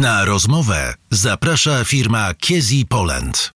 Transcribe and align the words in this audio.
Na 0.00 0.24
rozmowę 0.24 0.94
zaprasza 1.10 1.84
firma 1.84 2.34
Kiezi 2.34 2.86
Poland. 2.86 3.50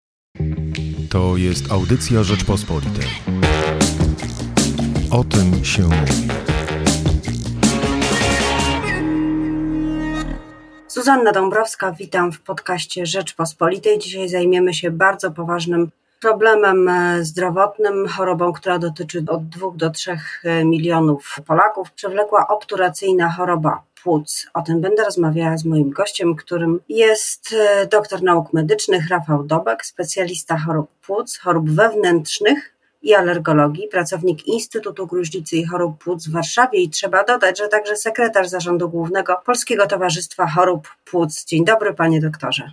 To 1.09 1.37
jest 1.37 1.71
audycja 1.71 2.23
Rzeczpospolitej. 2.23 3.05
O 5.11 5.23
tym 5.23 5.65
się 5.65 5.81
mówi. 5.81 6.27
Zuzanna 10.87 11.31
Dąbrowska, 11.31 11.91
witam 11.91 12.31
w 12.31 12.41
podcaście 12.41 13.05
Rzeczpospolitej. 13.05 13.99
Dzisiaj 13.99 14.29
zajmiemy 14.29 14.73
się 14.73 14.91
bardzo 14.91 15.31
poważnym 15.31 15.91
problemem 16.21 16.87
e, 16.87 17.25
zdrowotnym, 17.25 18.07
chorobą, 18.07 18.53
która 18.53 18.79
dotyczy 18.79 19.23
od 19.27 19.49
2 19.49 19.67
do 19.75 19.89
3 19.89 20.19
e, 20.43 20.65
milionów 20.65 21.35
Polaków. 21.45 21.91
Przewlekła 21.91 22.47
obturacyjna 22.47 23.31
choroba 23.31 23.90
płuc. 24.03 24.47
O 24.53 24.61
tym 24.61 24.81
będę 24.81 25.03
rozmawiała 25.03 25.57
z 25.57 25.65
moim 25.65 25.89
gościem, 25.89 26.35
którym 26.35 26.79
jest 26.89 27.55
e, 27.59 27.87
doktor 27.87 28.23
nauk 28.23 28.53
medycznych 28.53 29.09
Rafał 29.09 29.43
Dobek, 29.43 29.85
specjalista 29.85 30.57
chorób 30.57 30.89
płuc, 31.01 31.37
chorób 31.37 31.69
wewnętrznych 31.69 32.75
i 33.01 33.13
alergologii, 33.13 33.87
pracownik 33.87 34.47
Instytutu 34.47 35.07
Gruźlicy 35.07 35.57
i 35.57 35.65
Chorób 35.65 36.03
Płuc 36.03 36.27
w 36.27 36.31
Warszawie 36.31 36.79
i 36.79 36.89
trzeba 36.89 37.23
dodać, 37.23 37.57
że 37.57 37.67
także 37.67 37.95
sekretarz 37.95 38.47
Zarządu 38.47 38.89
Głównego 38.89 39.41
Polskiego 39.45 39.87
Towarzystwa 39.87 40.47
Chorób 40.47 40.87
Płuc. 41.05 41.45
Dzień 41.45 41.65
dobry 41.65 41.93
panie 41.93 42.21
doktorze. 42.21 42.71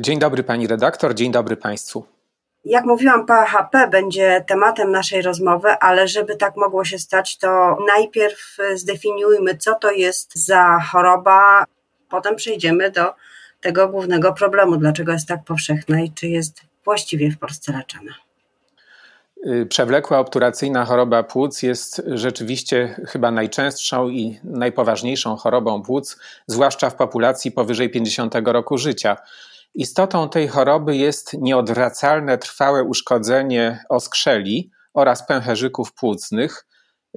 Dzień 0.00 0.18
dobry 0.18 0.42
pani 0.42 0.66
redaktor, 0.66 1.14
dzień 1.14 1.32
dobry 1.32 1.56
państwu. 1.56 2.19
Jak 2.64 2.84
mówiłam, 2.84 3.26
PHP 3.26 3.88
będzie 3.88 4.44
tematem 4.46 4.90
naszej 4.90 5.22
rozmowy, 5.22 5.68
ale 5.70 6.08
żeby 6.08 6.36
tak 6.36 6.56
mogło 6.56 6.84
się 6.84 6.98
stać, 6.98 7.38
to 7.38 7.78
najpierw 7.86 8.56
zdefiniujmy, 8.74 9.56
co 9.56 9.74
to 9.74 9.90
jest 9.90 10.46
za 10.46 10.80
choroba, 10.92 11.64
potem 12.08 12.36
przejdziemy 12.36 12.90
do 12.90 13.14
tego 13.60 13.88
głównego 13.88 14.32
problemu, 14.32 14.76
dlaczego 14.76 15.12
jest 15.12 15.28
tak 15.28 15.44
powszechna 15.44 16.00
i 16.00 16.12
czy 16.12 16.28
jest 16.28 16.60
właściwie 16.84 17.30
w 17.30 17.38
Polsce 17.38 17.72
leczona. 17.72 18.14
Y, 19.46 19.66
przewlekła 19.66 20.18
obturacyjna 20.18 20.84
choroba 20.84 21.22
płuc 21.22 21.62
jest 21.62 22.02
rzeczywiście 22.06 23.00
chyba 23.08 23.30
najczęstszą 23.30 24.08
i 24.08 24.38
najpoważniejszą 24.44 25.36
chorobą 25.36 25.82
płuc, 25.82 26.18
zwłaszcza 26.46 26.90
w 26.90 26.94
populacji 26.94 27.52
powyżej 27.52 27.90
50 27.90 28.34
roku 28.44 28.78
życia. 28.78 29.16
Istotą 29.74 30.28
tej 30.28 30.48
choroby 30.48 30.96
jest 30.96 31.34
nieodwracalne, 31.34 32.38
trwałe 32.38 32.84
uszkodzenie 32.84 33.84
oskrzeli 33.88 34.70
oraz 34.94 35.26
pęcherzyków 35.26 35.92
płucnych 35.92 36.66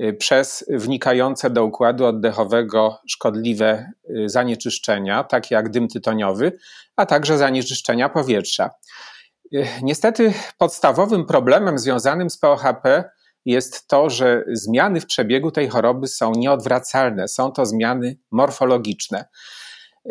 y, 0.01 0.13
przez 0.13 0.65
wnikające 0.69 1.49
do 1.49 1.65
układu 1.65 2.05
oddechowego 2.05 2.99
szkodliwe 3.07 3.91
y, 4.09 4.29
zanieczyszczenia, 4.29 5.23
takie 5.23 5.55
jak 5.55 5.69
dym 5.69 5.87
tytoniowy, 5.87 6.57
a 6.95 7.05
także 7.05 7.37
zanieczyszczenia 7.37 8.09
powietrza. 8.09 8.69
Y, 9.53 9.67
niestety 9.81 10.33
podstawowym 10.57 11.25
problemem 11.25 11.79
związanym 11.79 12.29
z 12.29 12.37
POHP 12.37 13.03
jest 13.45 13.87
to, 13.87 14.09
że 14.09 14.43
zmiany 14.47 15.01
w 15.01 15.05
przebiegu 15.05 15.51
tej 15.51 15.69
choroby 15.69 16.07
są 16.07 16.31
nieodwracalne, 16.31 17.27
są 17.27 17.51
to 17.51 17.65
zmiany 17.65 18.17
morfologiczne. 18.31 19.25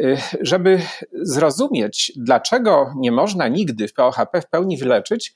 Y, 0.00 0.18
żeby 0.40 0.80
zrozumieć, 1.12 2.12
dlaczego 2.16 2.92
nie 2.96 3.12
można 3.12 3.48
nigdy 3.48 3.88
w 3.88 3.94
POHP 3.94 4.40
w 4.40 4.48
pełni 4.48 4.76
wyleczyć, 4.76 5.34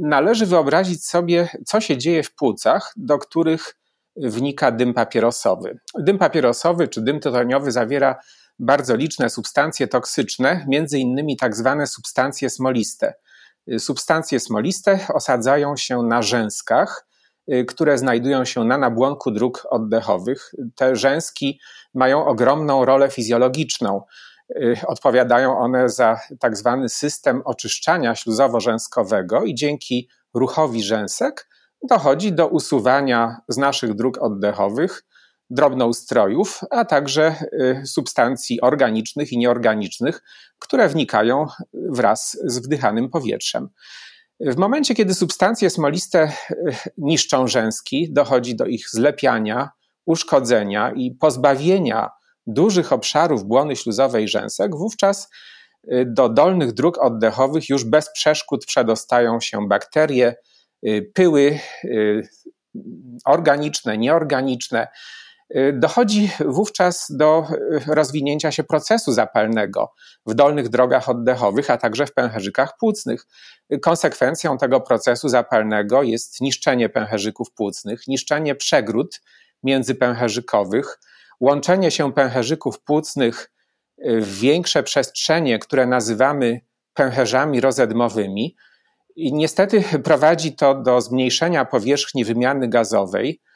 należy 0.00 0.46
wyobrazić 0.46 1.06
sobie, 1.06 1.48
co 1.66 1.80
się 1.80 1.98
dzieje 1.98 2.22
w 2.22 2.34
płucach, 2.34 2.92
do 2.96 3.18
których 3.18 3.76
wnika 4.16 4.70
dym 4.70 4.94
papierosowy. 4.94 5.78
Dym 5.98 6.18
papierosowy 6.18 6.88
czy 6.88 7.00
dym 7.00 7.20
tytoniowy 7.20 7.72
zawiera 7.72 8.20
bardzo 8.58 8.96
liczne 8.96 9.30
substancje 9.30 9.88
toksyczne, 9.88 10.64
między 10.68 10.98
innymi 10.98 11.36
tak 11.36 11.56
zwane 11.56 11.86
substancje 11.86 12.50
smoliste. 12.50 13.14
Y, 13.72 13.78
substancje 13.78 14.40
smoliste 14.40 14.98
osadzają 15.14 15.76
się 15.76 16.02
na 16.02 16.22
rzęskach, 16.22 17.06
które 17.68 17.98
znajdują 17.98 18.44
się 18.44 18.64
na 18.64 18.78
nabłonku 18.78 19.30
dróg 19.30 19.66
oddechowych. 19.70 20.52
Te 20.74 20.96
rzęski 20.96 21.60
mają 21.94 22.26
ogromną 22.26 22.84
rolę 22.84 23.10
fizjologiczną. 23.10 24.02
Y, 24.56 24.76
odpowiadają 24.86 25.58
one 25.58 25.88
za 25.88 26.20
tak 26.40 26.56
zwany 26.56 26.88
system 26.88 27.42
oczyszczania 27.44 28.14
śluzowo-rzęskowego 28.14 29.44
i 29.44 29.54
dzięki 29.54 30.08
ruchowi 30.34 30.82
rzęsek 30.82 31.48
dochodzi 31.88 32.32
do 32.32 32.46
usuwania 32.48 33.36
z 33.48 33.56
naszych 33.56 33.94
dróg 33.94 34.18
oddechowych 34.22 35.04
drobnoustrojów, 35.50 36.60
a 36.70 36.84
także 36.84 37.34
y, 37.52 37.86
substancji 37.86 38.60
organicznych 38.60 39.32
i 39.32 39.38
nieorganicznych, 39.38 40.22
które 40.58 40.88
wnikają 40.88 41.46
wraz 41.72 42.38
z 42.44 42.58
wdychanym 42.58 43.10
powietrzem. 43.10 43.68
W 44.40 44.56
momencie, 44.56 44.94
kiedy 44.94 45.14
substancje 45.14 45.70
smoliste 45.70 46.32
y, 46.50 46.74
niszczą 46.98 47.48
rzęski, 47.48 48.12
dochodzi 48.12 48.56
do 48.56 48.66
ich 48.66 48.90
zlepiania, 48.90 49.70
uszkodzenia 50.06 50.92
i 50.96 51.10
pozbawienia 51.10 52.10
dużych 52.46 52.92
obszarów 52.92 53.44
błony 53.44 53.76
śluzowej 53.76 54.28
rzęsek, 54.28 54.76
wówczas 54.76 55.28
y, 55.92 56.04
do 56.06 56.28
dolnych 56.28 56.72
dróg 56.72 56.98
oddechowych 56.98 57.68
już 57.68 57.84
bez 57.84 58.12
przeszkód 58.12 58.66
przedostają 58.66 59.40
się 59.40 59.68
bakterie, 59.68 60.34
pyły 61.14 61.58
organiczne, 63.24 63.98
nieorganiczne, 63.98 64.88
dochodzi 65.72 66.30
wówczas 66.40 67.06
do 67.10 67.46
y, 67.88 67.94
rozwinięcia 67.94 68.52
się 68.52 68.64
procesu 68.64 69.12
zapalnego 69.12 69.92
w 70.26 70.34
dolnych 70.34 70.68
drogach 70.68 71.08
oddechowych, 71.08 71.70
a 71.70 71.76
także 71.76 72.06
w 72.06 72.14
pęcherzykach 72.14 72.76
płucnych. 72.76 73.26
Konsekwencją 73.82 74.58
tego 74.58 74.80
procesu 74.80 75.28
zapalnego 75.28 76.02
jest 76.02 76.40
niszczenie 76.40 76.88
pęcherzyków 76.88 77.52
płucnych, 77.52 78.08
niszczenie 78.08 78.54
przegród 78.54 79.20
międzypęcherzykowych, 79.62 80.98
łączenie 81.40 81.90
się 81.90 82.12
pęcherzyków 82.12 82.80
płucnych 82.80 83.50
y, 83.98 84.20
w 84.20 84.38
większe 84.38 84.82
przestrzenie, 84.82 85.58
które 85.58 85.86
nazywamy 85.86 86.60
pęcherzami 86.94 87.60
rozedmowymi. 87.60 88.56
I 89.16 89.32
niestety 89.32 89.84
prowadzi 90.04 90.52
to 90.52 90.74
do 90.74 91.00
zmniejszenia 91.00 91.64
powierzchni 91.64 92.24
wymiany 92.24 92.68
gazowej, 92.68 93.40
Y, 93.40 93.49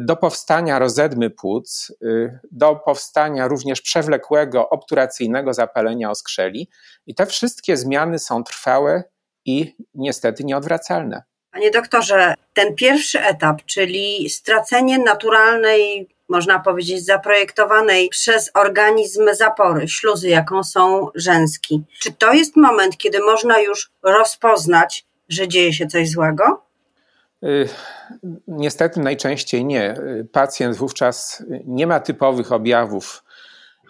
do 0.00 0.16
powstania 0.16 0.78
rozedmy 0.78 1.30
płuc, 1.30 1.92
y, 2.02 2.38
do 2.52 2.76
powstania 2.76 3.48
również 3.48 3.80
przewlekłego 3.80 4.68
obturacyjnego 4.68 5.54
zapalenia 5.54 6.10
oskrzeli. 6.10 6.68
I 7.06 7.14
te 7.14 7.26
wszystkie 7.26 7.76
zmiany 7.76 8.18
są 8.18 8.44
trwałe 8.44 9.04
i 9.44 9.76
niestety 9.94 10.44
nieodwracalne. 10.44 11.22
Panie 11.52 11.70
doktorze, 11.70 12.34
ten 12.54 12.74
pierwszy 12.74 13.20
etap, 13.20 13.62
czyli 13.66 14.30
stracenie 14.30 14.98
naturalnej, 14.98 16.08
można 16.28 16.58
powiedzieć, 16.58 17.04
zaprojektowanej 17.04 18.08
przez 18.08 18.50
organizm 18.54 19.28
zapory, 19.32 19.88
śluzy, 19.88 20.28
jaką 20.28 20.64
są 20.64 21.08
rzęski, 21.14 21.82
czy 22.00 22.12
to 22.12 22.32
jest 22.32 22.56
moment, 22.56 22.96
kiedy 22.96 23.20
można 23.20 23.60
już 23.60 23.90
rozpoznać, 24.02 25.06
że 25.28 25.48
dzieje 25.48 25.72
się 25.72 25.86
coś 25.86 26.10
złego? 26.10 26.64
Y, 27.42 27.68
niestety 28.46 29.00
najczęściej 29.00 29.64
nie. 29.64 29.94
Pacjent 30.32 30.76
wówczas 30.76 31.44
nie 31.66 31.86
ma 31.86 32.00
typowych 32.00 32.52
objawów. 32.52 33.24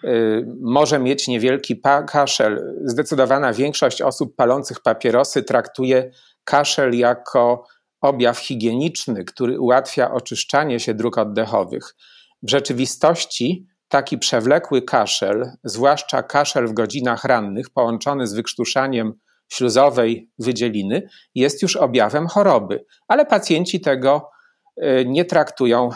Y, 0.03 0.45
może 0.61 0.99
mieć 0.99 1.27
niewielki 1.27 1.81
kaszel. 2.07 2.75
Zdecydowana 2.83 3.53
większość 3.53 4.01
osób 4.01 4.35
palących 4.35 4.81
papierosy 4.81 5.43
traktuje 5.43 6.11
kaszel 6.43 6.97
jako 6.97 7.67
objaw 8.01 8.39
higieniczny, 8.39 9.25
który 9.25 9.59
ułatwia 9.59 10.11
oczyszczanie 10.11 10.79
się 10.79 10.93
dróg 10.93 11.17
oddechowych. 11.17 11.95
W 12.43 12.49
rzeczywistości 12.49 13.67
taki 13.87 14.17
przewlekły 14.17 14.81
kaszel, 14.81 15.51
zwłaszcza 15.63 16.23
kaszel 16.23 16.67
w 16.67 16.73
godzinach 16.73 17.23
rannych, 17.23 17.69
połączony 17.69 18.27
z 18.27 18.33
wykrztuszaniem 18.33 19.13
śluzowej 19.49 20.29
wydzieliny 20.39 21.07
jest 21.35 21.61
już 21.61 21.75
objawem 21.75 22.27
choroby, 22.27 22.85
ale 23.07 23.25
pacjenci 23.25 23.81
tego 23.81 24.29
e, 24.77 25.05
nie 25.05 25.25
traktują 25.25 25.89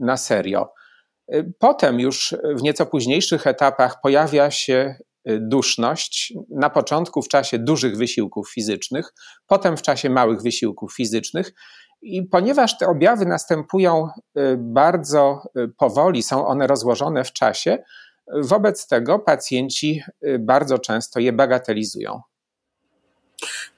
na 0.00 0.16
serio. 0.16 0.68
E, 1.28 1.42
potem 1.58 2.00
już 2.00 2.34
w 2.54 2.62
nieco 2.62 2.86
późniejszych 2.86 3.46
etapach 3.46 4.00
pojawia 4.02 4.50
się 4.50 4.94
e, 5.24 5.38
duszność, 5.38 6.34
na 6.50 6.70
początku 6.70 7.22
w 7.22 7.28
czasie 7.28 7.58
dużych 7.58 7.96
wysiłków 7.96 8.50
fizycznych, 8.52 9.12
potem 9.46 9.76
w 9.76 9.82
czasie 9.82 10.10
małych 10.10 10.42
wysiłków 10.42 10.94
fizycznych. 10.94 11.52
I 12.02 12.22
ponieważ 12.22 12.78
te 12.78 12.88
objawy 12.88 13.26
następują 13.26 14.08
bardzo 14.58 15.42
powoli, 15.78 16.22
są 16.22 16.46
one 16.46 16.66
rozłożone 16.66 17.24
w 17.24 17.32
czasie, 17.32 17.78
wobec 18.34 18.86
tego 18.86 19.18
pacjenci 19.18 20.02
bardzo 20.38 20.78
często 20.78 21.20
je 21.20 21.32
bagatelizują. 21.32 22.20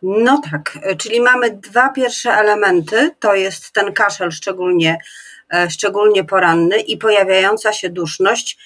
No 0.02 0.40
tak, 0.50 0.78
czyli 0.98 1.20
mamy 1.20 1.50
dwa 1.50 1.88
pierwsze 1.88 2.30
elementy, 2.30 3.10
to 3.20 3.34
jest 3.34 3.72
ten 3.72 3.92
kaszel 3.92 4.30
szczególnie, 4.30 4.98
e, 5.54 5.70
szczególnie 5.70 6.24
poranny 6.24 6.80
i 6.80 6.96
pojawiająca 6.96 7.72
się 7.72 7.90
duszność. 7.90 8.58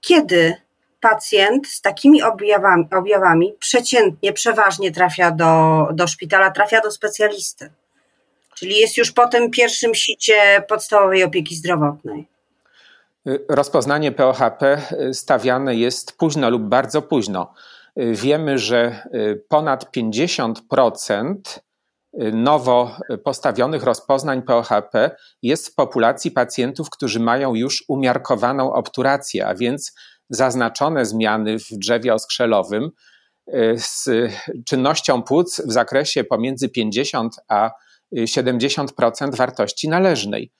Kiedy 0.00 0.54
pacjent 1.00 1.68
z 1.68 1.80
takimi 1.80 2.22
objawami, 2.22 2.88
objawami 2.96 3.54
przeciętnie, 3.58 4.32
przeważnie 4.32 4.92
trafia 4.92 5.30
do, 5.30 5.88
do 5.92 6.06
szpitala, 6.06 6.50
trafia 6.50 6.80
do 6.80 6.90
specjalisty. 6.90 7.70
Czyli 8.54 8.78
jest 8.78 8.96
już 8.96 9.12
po 9.12 9.28
tym 9.28 9.50
pierwszym 9.50 9.94
sicie 9.94 10.62
podstawowej 10.68 11.24
opieki 11.24 11.56
zdrowotnej. 11.56 12.28
Rozpoznanie 13.48 14.12
POHP 14.12 14.82
stawiane 15.12 15.74
jest 15.74 16.16
późno 16.16 16.50
lub 16.50 16.62
bardzo 16.62 17.02
późno. 17.02 17.54
Wiemy, 17.96 18.58
że 18.58 19.08
ponad 19.48 19.96
50% 19.96 21.34
nowo 22.32 22.96
postawionych 23.24 23.82
rozpoznań 23.82 24.42
POHP 24.42 25.16
jest 25.42 25.68
w 25.68 25.74
populacji 25.74 26.30
pacjentów, 26.30 26.90
którzy 26.90 27.20
mają 27.20 27.54
już 27.54 27.84
umiarkowaną 27.88 28.72
obturację, 28.72 29.46
a 29.46 29.54
więc 29.54 29.94
zaznaczone 30.30 31.06
zmiany 31.06 31.58
w 31.58 31.68
drzewie 31.70 32.14
oskrzelowym 32.14 32.90
z 33.76 34.08
czynnością 34.66 35.22
płuc 35.22 35.60
w 35.66 35.72
zakresie 35.72 36.24
pomiędzy 36.24 36.68
50 36.68 37.34
a 37.48 37.70
70% 38.14 39.36
wartości 39.36 39.88
należnej. 39.88 40.52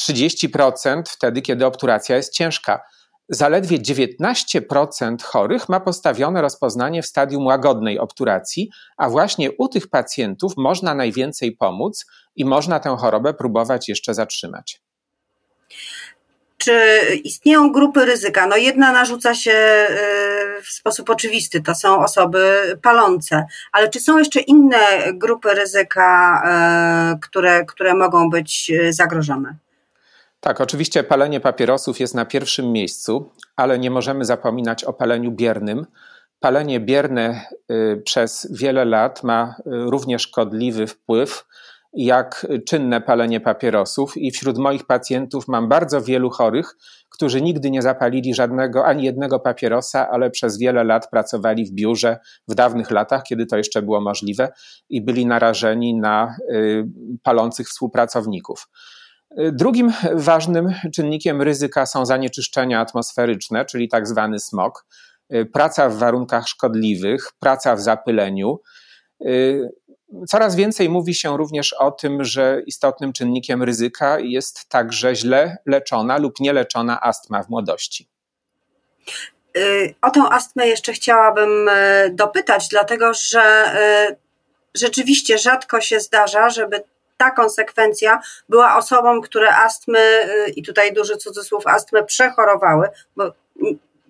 30% 0.00 1.02
wtedy, 1.06 1.42
kiedy 1.42 1.66
obturacja 1.66 2.16
jest 2.16 2.32
ciężka. 2.32 2.82
Zaledwie 3.28 3.78
19% 3.78 5.22
chorych 5.22 5.68
ma 5.68 5.80
postawione 5.80 6.42
rozpoznanie 6.42 7.02
w 7.02 7.06
stadium 7.06 7.46
łagodnej 7.46 7.98
obturacji, 7.98 8.70
a 8.96 9.10
właśnie 9.10 9.52
u 9.52 9.68
tych 9.68 9.88
pacjentów 9.88 10.52
można 10.56 10.94
najwięcej 10.94 11.52
pomóc 11.52 12.06
i 12.36 12.44
można 12.44 12.80
tę 12.80 12.96
chorobę 12.98 13.34
próbować 13.34 13.88
jeszcze 13.88 14.14
zatrzymać. 14.14 14.80
Czy 16.58 17.00
istnieją 17.24 17.72
grupy 17.72 18.04
ryzyka? 18.04 18.46
No 18.46 18.56
jedna 18.56 18.92
narzuca 18.92 19.34
się 19.34 19.52
y, 20.60 20.62
w 20.62 20.68
sposób 20.68 21.10
oczywisty, 21.10 21.62
to 21.62 21.74
są 21.74 21.98
osoby 22.04 22.62
palące, 22.82 23.46
ale 23.72 23.88
czy 23.88 24.00
są 24.00 24.18
jeszcze 24.18 24.40
inne 24.40 25.12
grupy 25.12 25.54
ryzyka, 25.54 26.42
y, 27.14 27.18
które, 27.20 27.64
które 27.64 27.94
mogą 27.94 28.30
być 28.30 28.72
zagrożone? 28.90 29.63
Tak, 30.44 30.60
oczywiście 30.60 31.04
palenie 31.04 31.40
papierosów 31.40 32.00
jest 32.00 32.14
na 32.14 32.24
pierwszym 32.24 32.72
miejscu, 32.72 33.30
ale 33.56 33.78
nie 33.78 33.90
możemy 33.90 34.24
zapominać 34.24 34.84
o 34.84 34.92
paleniu 34.92 35.32
biernym. 35.32 35.86
Palenie 36.40 36.80
bierne 36.80 37.40
y, 37.70 38.02
przez 38.04 38.48
wiele 38.50 38.84
lat 38.84 39.22
ma 39.22 39.54
również 39.66 40.22
szkodliwy 40.22 40.86
wpływ 40.86 41.44
jak 41.92 42.46
czynne 42.66 43.00
palenie 43.00 43.40
papierosów, 43.40 44.16
i 44.16 44.30
wśród 44.30 44.58
moich 44.58 44.86
pacjentów 44.86 45.48
mam 45.48 45.68
bardzo 45.68 46.02
wielu 46.02 46.30
chorych, 46.30 46.76
którzy 47.10 47.42
nigdy 47.42 47.70
nie 47.70 47.82
zapalili 47.82 48.34
żadnego, 48.34 48.86
ani 48.86 49.04
jednego 49.04 49.40
papierosa, 49.40 50.08
ale 50.10 50.30
przez 50.30 50.58
wiele 50.58 50.84
lat 50.84 51.10
pracowali 51.10 51.66
w 51.66 51.70
biurze 51.70 52.18
w 52.48 52.54
dawnych 52.54 52.90
latach, 52.90 53.22
kiedy 53.22 53.46
to 53.46 53.56
jeszcze 53.56 53.82
było 53.82 54.00
możliwe, 54.00 54.52
i 54.88 55.04
byli 55.04 55.26
narażeni 55.26 55.94
na 55.94 56.36
y, 56.50 56.84
palących 57.22 57.68
współpracowników. 57.68 58.68
Y, 59.38 59.52
drugim 59.52 59.92
ważnym 60.12 60.74
czynnikiem 60.94 61.42
ryzyka 61.42 61.86
są 61.86 62.06
zanieczyszczenia 62.06 62.80
atmosferyczne, 62.80 63.64
czyli 63.64 63.88
tak 63.88 64.06
zwany 64.06 64.38
smog, 64.38 64.86
y, 65.34 65.46
praca 65.46 65.88
w 65.88 65.98
warunkach 65.98 66.48
szkodliwych, 66.48 67.32
praca 67.40 67.76
w 67.76 67.80
zapyleniu. 67.80 68.60
Coraz 70.28 70.56
więcej 70.56 70.88
mówi 70.88 71.14
się 71.14 71.36
również 71.36 71.72
o 71.72 71.90
tym, 71.90 72.24
że 72.24 72.62
istotnym 72.66 73.12
czynnikiem 73.12 73.62
ryzyka 73.62 74.18
jest 74.18 74.68
także 74.68 75.14
źle 75.14 75.56
leczona 75.66 76.18
lub 76.18 76.40
nieleczona 76.40 77.00
astma 77.00 77.42
w 77.42 77.48
młodości. 77.48 78.08
Y, 79.56 79.94
o 80.02 80.10
tę 80.10 80.22
astmę 80.30 80.66
jeszcze 80.66 80.92
chciałabym 80.92 81.68
y, 81.68 82.10
dopytać, 82.10 82.68
dlatego 82.68 83.14
że 83.14 83.74
y, 84.10 84.16
rzeczywiście 84.74 85.38
rzadko 85.38 85.80
się 85.80 86.00
zdarza, 86.00 86.50
żeby 86.50 86.82
ta 87.16 87.30
konsekwencja 87.30 88.20
była 88.48 88.76
osobom, 88.76 89.20
które 89.20 89.56
astmy, 89.56 90.00
i 90.56 90.62
tutaj 90.62 90.92
duży 90.92 91.16
cudzysłów, 91.16 91.66
astmę 91.66 92.04
przechorowały, 92.04 92.88
bo 93.16 93.32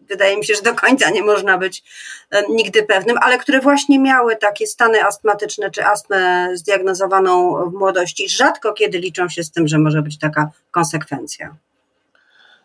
wydaje 0.09 0.37
mi 0.37 0.45
się, 0.45 0.55
że 0.55 0.63
do 0.63 0.75
końca 0.75 1.11
nie 1.11 1.23
można 1.23 1.59
być 1.59 1.83
nigdy 2.49 2.83
pewnym, 2.83 3.19
ale 3.21 3.39
które 3.39 3.61
właśnie 3.61 3.99
miały 3.99 4.37
takie 4.37 4.67
stany 4.67 5.05
astmatyczne 5.05 5.71
czy 5.71 5.85
astmę 5.85 6.49
zdiagnozowaną 6.55 7.65
w 7.71 7.73
młodości, 7.73 8.29
rzadko 8.29 8.73
kiedy 8.73 8.99
liczą 8.99 9.29
się 9.29 9.43
z 9.45 9.51
tym, 9.51 9.69
że 9.69 9.79
może 9.79 10.03
być 10.03 10.19
taka 10.19 10.51
konsekwencja. 10.71 11.57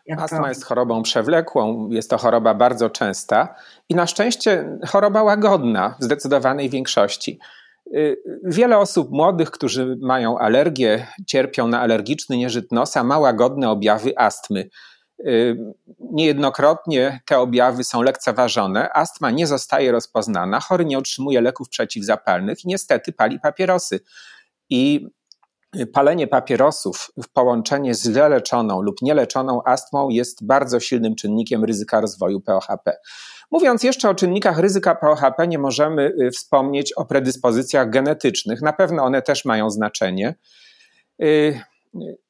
Jak 0.05 0.21
Astma 0.21 0.41
to? 0.41 0.47
jest 0.47 0.65
chorobą 0.65 1.03
przewlekłą, 1.03 1.89
jest 1.91 2.09
to 2.09 2.17
choroba 2.17 2.53
bardzo 2.53 2.89
częsta 2.89 3.55
i 3.89 3.95
na 3.95 4.07
szczęście 4.07 4.79
choroba 4.87 5.23
łagodna 5.23 5.95
w 5.99 6.03
zdecydowanej 6.03 6.69
większości. 6.69 7.39
Y, 7.95 8.17
wiele 8.43 8.77
osób 8.77 9.11
młodych, 9.11 9.51
którzy 9.51 9.97
mają 10.01 10.39
alergię, 10.39 11.07
cierpią 11.27 11.67
na 11.67 11.81
alergiczny 11.81 12.37
nieżyt 12.37 12.71
nosa, 12.71 13.03
ma 13.03 13.19
łagodne 13.19 13.69
objawy 13.69 14.17
astmy. 14.17 14.69
Y, 15.27 15.57
niejednokrotnie 15.99 17.21
te 17.25 17.39
objawy 17.39 17.83
są 17.83 18.01
lekceważone, 18.01 18.93
astma 18.93 19.31
nie 19.31 19.47
zostaje 19.47 19.91
rozpoznana, 19.91 20.59
chory 20.59 20.85
nie 20.85 20.97
otrzymuje 20.97 21.41
leków 21.41 21.69
przeciwzapalnych 21.69 22.65
i 22.65 22.67
niestety 22.67 23.13
pali 23.13 23.39
papierosy. 23.39 23.99
I 24.69 25.07
palenie 25.93 26.27
papierosów 26.27 27.11
w 27.23 27.29
połączeniu 27.29 27.93
z 27.93 28.03
źle 28.03 28.29
leczoną 28.29 28.81
lub 28.81 29.01
nieleczoną 29.01 29.61
astmą 29.65 30.09
jest 30.09 30.45
bardzo 30.45 30.79
silnym 30.79 31.15
czynnikiem 31.15 31.63
ryzyka 31.63 32.01
rozwoju 32.01 32.41
POHP. 32.41 32.97
Mówiąc 33.51 33.83
jeszcze 33.83 34.09
o 34.09 34.15
czynnikach 34.15 34.59
ryzyka 34.59 34.95
POHP, 34.95 35.47
nie 35.47 35.59
możemy 35.59 36.13
y, 36.21 36.31
wspomnieć 36.31 36.93
o 36.93 37.05
predyspozycjach 37.05 37.89
genetycznych. 37.89 38.61
Na 38.61 38.73
pewno 38.73 39.03
one 39.03 39.21
też 39.21 39.45
mają 39.45 39.69
znaczenie. 39.69 40.35
Y, 41.23 41.59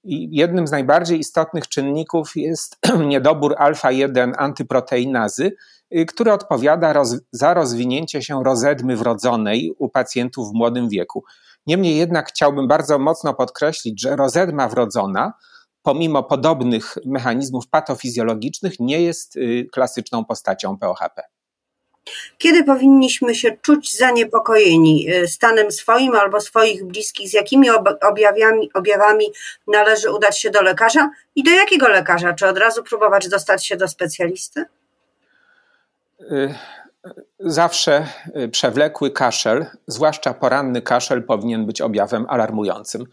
i 0.03 0.35
jednym 0.35 0.67
z 0.67 0.71
najbardziej 0.71 1.19
istotnych 1.19 1.67
czynników 1.67 2.31
jest 2.35 2.77
niedobór 3.07 3.55
alfa-1 3.57 4.31
antyproteinazy, 4.37 5.55
y, 5.95 6.05
który 6.05 6.31
odpowiada 6.31 6.93
roz, 6.93 7.15
za 7.31 7.53
rozwinięcie 7.53 8.21
się 8.21 8.43
rozedmy 8.43 8.95
wrodzonej 8.95 9.73
u 9.77 9.89
pacjentów 9.89 10.49
w 10.49 10.53
młodym 10.53 10.89
wieku. 10.89 11.23
Niemniej 11.67 11.97
jednak 11.97 12.29
chciałbym 12.29 12.67
bardzo 12.67 12.99
mocno 12.99 13.33
podkreślić, 13.33 14.01
że 14.01 14.15
rozedma 14.15 14.67
wrodzona, 14.67 15.33
pomimo 15.81 16.23
podobnych 16.23 16.97
mechanizmów 17.05 17.67
patofizjologicznych, 17.67 18.79
nie 18.79 19.01
jest 19.01 19.35
y, 19.35 19.67
klasyczną 19.71 20.25
postacią 20.25 20.77
POHP. 20.77 21.21
Kiedy 22.37 22.63
powinniśmy 22.63 23.35
się 23.35 23.57
czuć 23.61 23.97
zaniepokojeni 23.97 25.13
y, 25.13 25.27
stanem 25.27 25.71
swoim 25.71 26.15
albo 26.15 26.41
swoich 26.41 26.85
bliskich, 26.85 27.29
z 27.29 27.33
jakimi 27.33 27.69
objawami, 28.01 28.69
objawami 28.73 29.25
należy 29.67 30.11
udać 30.11 30.41
się 30.41 30.49
do 30.49 30.61
lekarza 30.61 31.09
i 31.35 31.43
do 31.43 31.51
jakiego 31.51 31.87
lekarza? 31.87 32.33
Czy 32.33 32.47
od 32.47 32.57
razu 32.57 32.83
próbować 32.83 33.29
dostać 33.29 33.65
się 33.65 33.77
do 33.77 33.87
specjalisty? 33.87 34.65
Y, 37.07 37.11
zawsze 37.39 38.07
y, 38.37 38.49
przewlekły 38.49 39.11
kaszel, 39.11 39.65
zwłaszcza 39.87 40.33
poranny 40.33 40.81
kaszel, 40.81 41.23
powinien 41.23 41.65
być 41.65 41.81
objawem 41.81 42.25
alarmującym. 42.29 43.05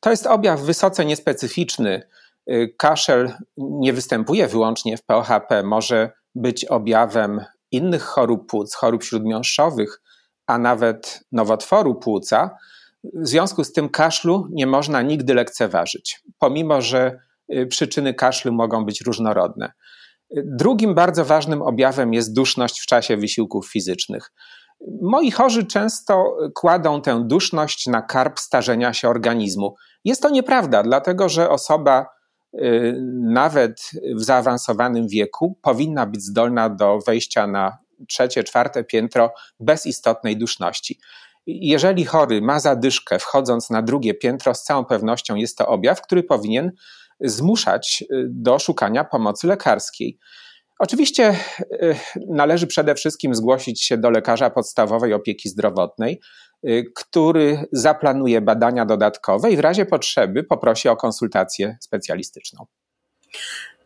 To 0.00 0.10
jest 0.10 0.26
objaw 0.26 0.60
wysoce 0.60 1.04
niespecyficzny. 1.04 2.02
Kaszel 2.76 3.32
nie 3.56 3.92
występuje 3.92 4.46
wyłącznie 4.48 4.96
w 4.96 5.02
POHP, 5.02 5.62
może 5.62 6.12
być 6.34 6.64
objawem 6.64 7.44
innych 7.70 8.02
chorób 8.02 8.50
płuc, 8.50 8.74
chorób 8.74 9.04
śródmiąższowych, 9.04 10.02
a 10.46 10.58
nawet 10.58 11.24
nowotworu 11.32 11.94
płuca, 11.94 12.56
w 13.04 13.28
związku 13.28 13.64
z 13.64 13.72
tym 13.72 13.88
kaszlu 13.88 14.46
nie 14.50 14.66
można 14.66 15.02
nigdy 15.02 15.34
lekceważyć, 15.34 16.20
pomimo 16.38 16.82
że 16.82 17.20
y, 17.52 17.66
przyczyny 17.66 18.14
kaszlu 18.14 18.52
mogą 18.52 18.84
być 18.84 19.00
różnorodne. 19.00 19.72
Drugim 20.30 20.94
bardzo 20.94 21.24
ważnym 21.24 21.62
objawem 21.62 22.14
jest 22.14 22.32
duszność 22.32 22.80
w 22.80 22.86
czasie 22.86 23.16
wysiłków 23.16 23.68
fizycznych. 23.68 24.32
Moi 25.02 25.30
chorzy 25.30 25.66
często 25.66 26.36
kładą 26.54 27.02
tę 27.02 27.24
duszność 27.26 27.86
na 27.86 28.02
karp 28.02 28.38
starzenia 28.38 28.92
się 28.92 29.08
organizmu. 29.08 29.74
Jest 30.04 30.22
to 30.22 30.30
nieprawda, 30.30 30.82
dlatego 30.82 31.28
że 31.28 31.50
osoba 31.50 32.06
Y, 32.54 32.94
nawet 33.22 33.90
w 34.14 34.22
zaawansowanym 34.22 35.08
wieku 35.08 35.58
powinna 35.62 36.06
być 36.06 36.22
zdolna 36.22 36.68
do 36.68 36.98
wejścia 37.06 37.46
na 37.46 37.78
trzecie, 38.08 38.44
czwarte 38.44 38.84
piętro 38.84 39.32
bez 39.60 39.86
istotnej 39.86 40.36
duszności. 40.36 40.98
Jeżeli 41.46 42.04
chory 42.04 42.42
ma 42.42 42.60
zadyszkę 42.60 43.18
wchodząc 43.18 43.70
na 43.70 43.82
drugie 43.82 44.14
piętro, 44.14 44.54
z 44.54 44.62
całą 44.62 44.84
pewnością 44.84 45.34
jest 45.34 45.58
to 45.58 45.68
objaw, 45.68 46.02
który 46.02 46.22
powinien 46.22 46.72
zmuszać 47.20 48.04
y, 48.12 48.26
do 48.28 48.58
szukania 48.58 49.04
pomocy 49.04 49.46
lekarskiej. 49.46 50.18
Oczywiście 50.78 51.36
y, 51.72 51.96
należy 52.28 52.66
przede 52.66 52.94
wszystkim 52.94 53.34
zgłosić 53.34 53.84
się 53.84 53.98
do 53.98 54.10
lekarza 54.10 54.50
podstawowej 54.50 55.12
opieki 55.12 55.48
zdrowotnej, 55.48 56.20
Y, 56.66 56.84
który 56.94 57.64
zaplanuje 57.72 58.40
badania 58.40 58.84
dodatkowe 58.84 59.50
i 59.50 59.56
w 59.56 59.60
razie 59.60 59.86
potrzeby 59.86 60.44
poprosi 60.44 60.88
o 60.88 60.96
konsultację 60.96 61.76
specjalistyczną. 61.80 62.66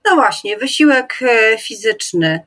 No 0.04 0.14
właśnie, 0.14 0.56
wysiłek 0.56 1.18
fizyczny. 1.58 2.40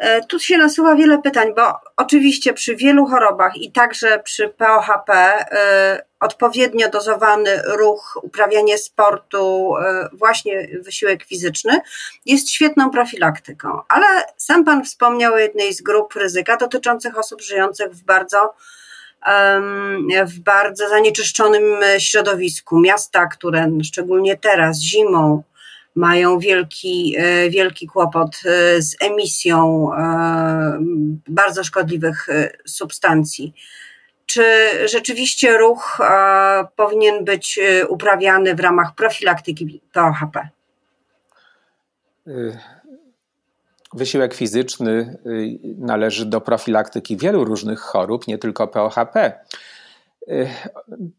E, 0.00 0.24
tu 0.24 0.38
się 0.38 0.58
nasuwa 0.58 0.94
wiele 0.94 1.22
pytań, 1.22 1.54
bo 1.56 1.62
oczywiście 1.96 2.52
przy 2.52 2.76
wielu 2.76 3.06
chorobach 3.06 3.56
i 3.56 3.72
także 3.72 4.18
przy 4.18 4.48
POHP 4.48 5.12
e, 5.12 6.02
odpowiednio 6.20 6.88
dozowany 6.88 7.62
ruch, 7.64 8.18
uprawianie 8.22 8.78
sportu, 8.78 9.74
właśnie 10.12 10.68
wysiłek 10.80 11.24
fizyczny 11.24 11.80
jest 12.26 12.50
świetną 12.50 12.90
profilaktyką. 12.90 13.80
Ale 13.88 14.06
sam 14.36 14.64
Pan 14.64 14.84
wspomniał 14.84 15.34
o 15.34 15.38
jednej 15.38 15.74
z 15.74 15.82
grup 15.82 16.14
ryzyka 16.14 16.56
dotyczących 16.56 17.18
osób 17.18 17.42
żyjących 17.42 17.92
w 17.92 18.02
bardzo 18.02 18.54
w 20.26 20.38
bardzo 20.38 20.88
zanieczyszczonym 20.88 21.64
środowisku. 21.98 22.80
Miasta, 22.80 23.26
które 23.26 23.70
szczególnie 23.84 24.36
teraz 24.36 24.80
zimą 24.80 25.42
mają 25.94 26.38
wielki, 26.38 27.14
e, 27.18 27.50
wielki 27.50 27.86
kłopot 27.86 28.36
e, 28.44 28.82
z 28.82 28.96
emisją 29.00 29.90
e, 29.94 30.78
bardzo 31.28 31.64
szkodliwych 31.64 32.26
substancji. 32.66 33.54
Czy 34.26 34.44
rzeczywiście 34.84 35.58
ruch 35.58 35.98
powinien 36.76 37.24
być 37.24 37.60
uprawiany 37.88 38.54
w 38.54 38.60
ramach 38.60 38.94
profilaktyki 38.94 39.82
POHP? 39.92 40.48
Wysiłek 43.94 44.34
fizyczny 44.34 45.18
należy 45.78 46.26
do 46.26 46.40
profilaktyki 46.40 47.16
wielu 47.16 47.44
różnych 47.44 47.80
chorób, 47.80 48.26
nie 48.26 48.38
tylko 48.38 48.68
POHP. 48.68 49.32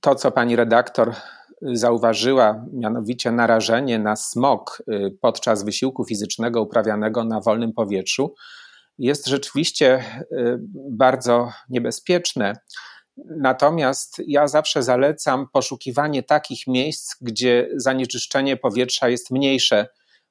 To, 0.01 0.15
co 0.15 0.31
pani 0.31 0.55
redaktor 0.55 1.13
zauważyła, 1.61 2.65
mianowicie 2.73 3.31
narażenie 3.31 3.99
na 3.99 4.15
smog 4.15 4.83
y, 4.89 5.17
podczas 5.21 5.63
wysiłku 5.63 6.05
fizycznego 6.05 6.61
uprawianego 6.61 7.23
na 7.23 7.41
wolnym 7.41 7.73
powietrzu, 7.73 8.33
jest 8.97 9.27
rzeczywiście 9.27 10.03
y, 10.21 10.59
bardzo 10.91 11.51
niebezpieczne. 11.69 12.53
Natomiast 13.37 14.21
ja 14.27 14.47
zawsze 14.47 14.83
zalecam 14.83 15.47
poszukiwanie 15.53 16.23
takich 16.23 16.67
miejsc, 16.67 17.15
gdzie 17.21 17.69
zanieczyszczenie 17.75 18.57
powietrza 18.57 19.09
jest 19.09 19.31
mniejsze. 19.31 19.87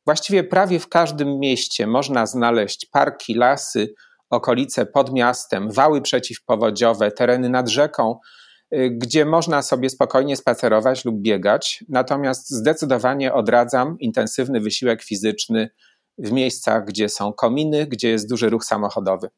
Właściwie 0.06 0.44
prawie 0.44 0.78
w 0.78 0.88
każdym 0.88 1.38
mieście 1.38 1.86
można 1.86 2.26
znaleźć 2.26 2.86
parki, 2.86 3.34
lasy, 3.34 3.94
okolice 4.30 4.86
pod 4.86 5.12
miastem, 5.12 5.70
wały 5.70 6.02
przeciwpowodziowe, 6.02 7.10
tereny 7.10 7.48
nad 7.48 7.68
rzeką, 7.68 8.18
gdzie 8.90 9.24
można 9.24 9.62
sobie 9.62 9.90
spokojnie 9.90 10.36
spacerować 10.36 11.04
lub 11.04 11.20
biegać. 11.20 11.84
Natomiast 11.88 12.50
zdecydowanie 12.50 13.34
odradzam 13.34 13.96
intensywny 13.98 14.60
wysiłek 14.60 15.02
fizyczny 15.02 15.70
w 16.18 16.32
miejscach, 16.32 16.84
gdzie 16.84 17.08
są 17.08 17.32
kominy, 17.32 17.86
gdzie 17.86 18.10
jest 18.10 18.28
duży 18.28 18.50
ruch 18.50 18.64
samochodowy. 18.64 19.30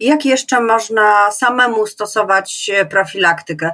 Jak 0.00 0.24
jeszcze 0.24 0.60
można 0.60 1.30
samemu 1.30 1.86
stosować 1.86 2.70
e, 2.74 2.86
profilaktykę? 2.86 3.70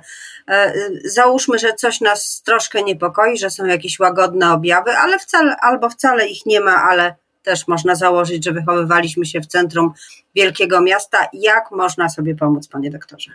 E, 0.49 0.73
załóżmy, 1.04 1.58
że 1.58 1.73
coś 1.73 2.00
nas 2.00 2.42
troszkę 2.42 2.82
niepokoi, 2.82 3.38
że 3.38 3.50
są 3.50 3.64
jakieś 3.64 3.99
łagodne 3.99 4.52
objawy, 4.52 4.90
ale 4.90 5.18
wcale, 5.18 5.56
albo 5.56 5.90
wcale 5.90 6.28
ich 6.28 6.46
nie 6.46 6.61
ma, 6.61 6.82
ale 6.82 7.14
też 7.42 7.68
można 7.68 7.94
założyć, 7.94 8.44
że 8.44 8.52
wychowywaliśmy 8.52 9.26
się 9.26 9.40
w 9.40 9.46
centrum 9.46 9.92
wielkiego 10.35 10.80
miasta. 10.80 11.28
Jak 11.32 11.70
można 11.70 12.08
sobie 12.08 12.35
pomóc, 12.35 12.68
panie 12.68 12.90
doktorze? 12.90 13.30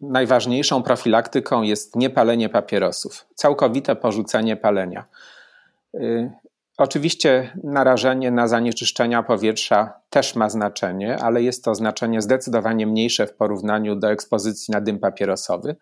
Najważniejszą 0.00 0.82
profilaktyką 0.82 1.62
jest 1.62 1.96
niepalenie 1.96 2.48
papierosów, 2.48 3.26
całkowite 3.34 3.96
porzucenie 3.96 4.56
palenia. 4.56 5.04
Y, 5.94 6.30
oczywiście 6.78 7.58
narażenie 7.64 8.30
na 8.30 8.48
zanieczyszczenia 8.48 9.22
powietrza 9.22 9.92
też 10.10 10.34
ma 10.34 10.48
znaczenie, 10.48 11.16
ale 11.16 11.42
jest 11.42 11.64
to 11.64 11.74
znaczenie 11.74 12.22
zdecydowanie 12.22 12.86
mniejsze 12.86 13.26
w 13.26 13.34
porównaniu 13.34 13.96
do 13.96 14.10
ekspozycji 14.10 14.72
na 14.72 14.80
dym 14.80 14.98
papierosowy. 14.98 15.76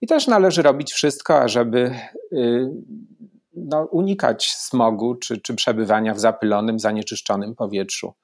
I 0.00 0.06
też 0.06 0.26
należy 0.26 0.62
robić 0.62 0.92
wszystko, 0.92 1.40
ażeby 1.40 1.94
y, 2.32 2.70
no, 3.54 3.84
unikać 3.84 4.46
smogu 4.46 5.14
czy, 5.14 5.40
czy 5.40 5.54
przebywania 5.54 6.14
w 6.14 6.20
zapylonym, 6.20 6.78
zanieczyszczonym 6.78 7.54
powietrzu 7.54 8.14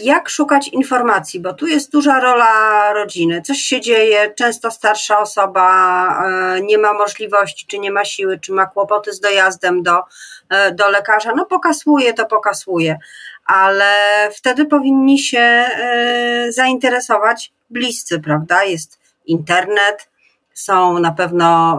jak 0.00 0.28
szukać 0.28 0.68
informacji, 0.68 1.40
bo 1.40 1.52
tu 1.52 1.66
jest 1.66 1.92
duża 1.92 2.20
rola 2.20 2.92
rodziny. 2.92 3.42
Coś 3.42 3.58
się 3.58 3.80
dzieje, 3.80 4.34
często 4.34 4.70
starsza 4.70 5.18
osoba 5.18 6.06
e, 6.24 6.60
nie 6.60 6.78
ma 6.78 6.92
możliwości, 6.92 7.66
czy 7.66 7.78
nie 7.78 7.90
ma 7.90 8.04
siły, 8.04 8.38
czy 8.38 8.52
ma 8.52 8.66
kłopoty 8.66 9.12
z 9.12 9.20
dojazdem 9.20 9.82
do, 9.82 10.02
e, 10.48 10.74
do 10.74 10.88
lekarza. 10.88 11.32
No, 11.36 11.46
pokasuje 11.46 12.14
to, 12.14 12.26
pokasuje, 12.26 12.98
ale 13.46 13.94
wtedy 14.36 14.64
powinni 14.66 15.18
się 15.18 15.38
e, 15.38 16.46
zainteresować 16.48 17.52
bliscy, 17.70 18.20
prawda? 18.20 18.64
Jest 18.64 18.98
internet, 19.26 20.08
są 20.54 20.98
na 20.98 21.12
pewno 21.12 21.78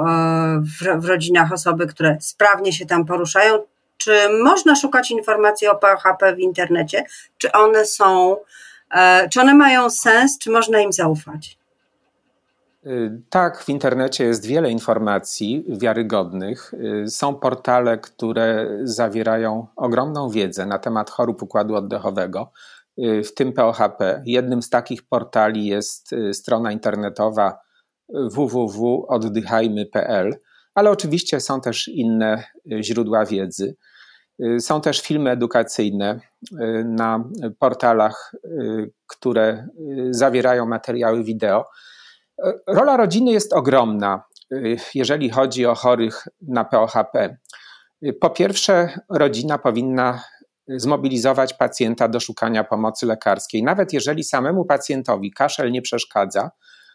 w, 0.60 1.02
w 1.02 1.06
rodzinach 1.06 1.52
osoby, 1.52 1.88
które 1.88 2.18
sprawnie 2.20 2.74
się 2.74 2.86
tam 2.86 3.06
poruszają, 3.06 3.60
czy 4.04 4.30
można 4.44 4.76
szukać 4.76 5.12
informacji 5.12 5.68
o 5.68 5.76
PHP 5.76 6.36
w 6.36 6.40
internecie? 6.40 7.06
Czy 7.38 7.52
one 7.52 7.86
są, 7.86 8.38
e, 8.92 9.30
czy 9.30 9.42
one 9.42 9.56
mają 9.56 9.90
sens, 9.90 10.40
czy 10.40 10.52
można 10.52 10.80
im 10.80 10.94
zaufać? 10.94 11.58
Y, 12.86 13.22
tak, 13.30 13.64
w 13.64 13.70
internecie 13.70 14.24
jest 14.24 14.46
wiele 14.46 14.72
informacji 14.72 15.66
wiarygodnych. 15.68 16.74
Y, 16.74 17.06
są 17.10 17.36
portale, 17.36 17.98
które 17.98 18.78
zawierają 18.84 19.68
ogromną 19.76 20.30
wiedzę 20.30 20.66
na 20.66 20.80
temat 20.80 21.10
chorób 21.10 21.44
układu 21.44 21.76
oddechowego, 21.76 22.52
y, 23.00 23.24
w 23.24 23.34
tym 23.34 23.54
POHP. 23.54 24.24
Jednym 24.26 24.62
z 24.62 24.70
takich 24.70 25.04
portali 25.04 25.66
jest 25.66 26.16
strona 26.34 26.72
internetowa 26.72 27.60
www.oddychajmy.pl, 28.10 30.36
ale 30.74 30.92
oczywiście 30.92 31.40
są 31.40 31.62
też 31.62 31.88
inne 31.88 32.44
źródła 32.82 33.26
wiedzy. 33.26 33.76
Y, 34.46 34.60
są 34.60 34.82
też 34.82 35.02
filmy 35.02 35.30
edukacyjne 35.30 36.20
y, 36.52 36.84
na 36.86 37.24
portalach, 37.60 38.32
y, 38.46 38.92
które 39.08 39.68
zawierają 40.12 40.66
materiały 40.66 41.24
wideo. 41.24 41.66
Rola 42.68 42.98
rodziny 42.98 43.32
jest 43.32 43.54
ogromna, 43.54 44.24
jeżeli 44.96 45.30
chodzi 45.30 45.66
o 45.66 45.76
chorych 45.76 46.28
na 46.42 46.66
POHP. 46.66 47.38
Po 48.22 48.30
pierwsze, 48.30 49.00
rodzina 49.10 49.58
powinna 49.58 50.24
zmobilizować 50.68 51.54
pacjenta 51.54 52.08
do 52.08 52.20
szukania 52.20 52.64
pomocy 52.64 53.06
lekarskiej. 53.06 53.64
Nawet 53.64 53.94
jeżeli 53.94 54.24
samemu 54.24 54.66
pacjentowi 54.66 55.32
kaszel 55.32 55.72
nie 55.72 55.82
przeszkadza, 55.82 56.52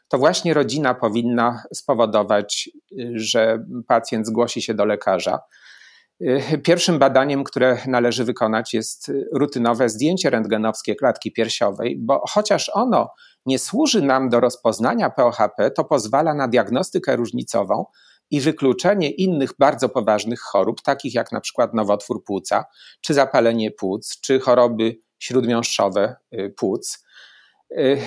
to 0.09 0.19
właśnie 0.19 0.55
rodzina 0.55 0.95
powinna 0.95 1.63
spowodować, 1.75 2.71
że 3.15 3.65
pacjent 3.89 4.27
zgłosi 4.27 4.63
się 4.63 4.75
do 4.75 4.85
lekarza. 4.85 5.39
Y, 6.21 6.59
pierwszym 6.65 6.99
badaniem, 6.99 7.45
które 7.45 7.79
należy 7.87 8.25
wykonać, 8.25 8.75
jest 8.75 9.13
rutynowe 9.33 9.89
zdjęcie 9.89 10.31
rentgenowskie 10.31 10.95
klatki 10.95 11.33
piersiowej, 11.33 11.97
bo 11.99 12.23
chociaż 12.29 12.71
ono 12.75 13.11
nie 13.47 13.59
służy 13.59 14.03
nam 14.03 14.29
do 14.29 14.41
rozpoznania 14.41 15.11
POHP, 15.11 15.71
to 15.71 15.85
pozwala 15.85 16.35
na 16.35 16.49
diagnostykę 16.49 17.17
różnicową 17.17 17.85
i 18.31 18.41
wykluczenie 18.41 19.11
innych 19.11 19.51
bardzo 19.59 19.89
poważnych 19.89 20.41
chorób, 20.41 20.83
takich 20.83 21.15
jak 21.15 21.33
na 21.33 21.41
przykład 21.41 21.75
nowotwór 21.75 22.25
płuca, 22.25 22.65
czy 23.01 23.15
zapalenie 23.15 23.71
płuc, 23.71 24.21
czy 24.21 24.41
choroby 24.41 24.97
śródmiąższowe 25.19 26.17
y, 26.35 26.55
płuc. 26.57 27.05
Y, 27.73 27.99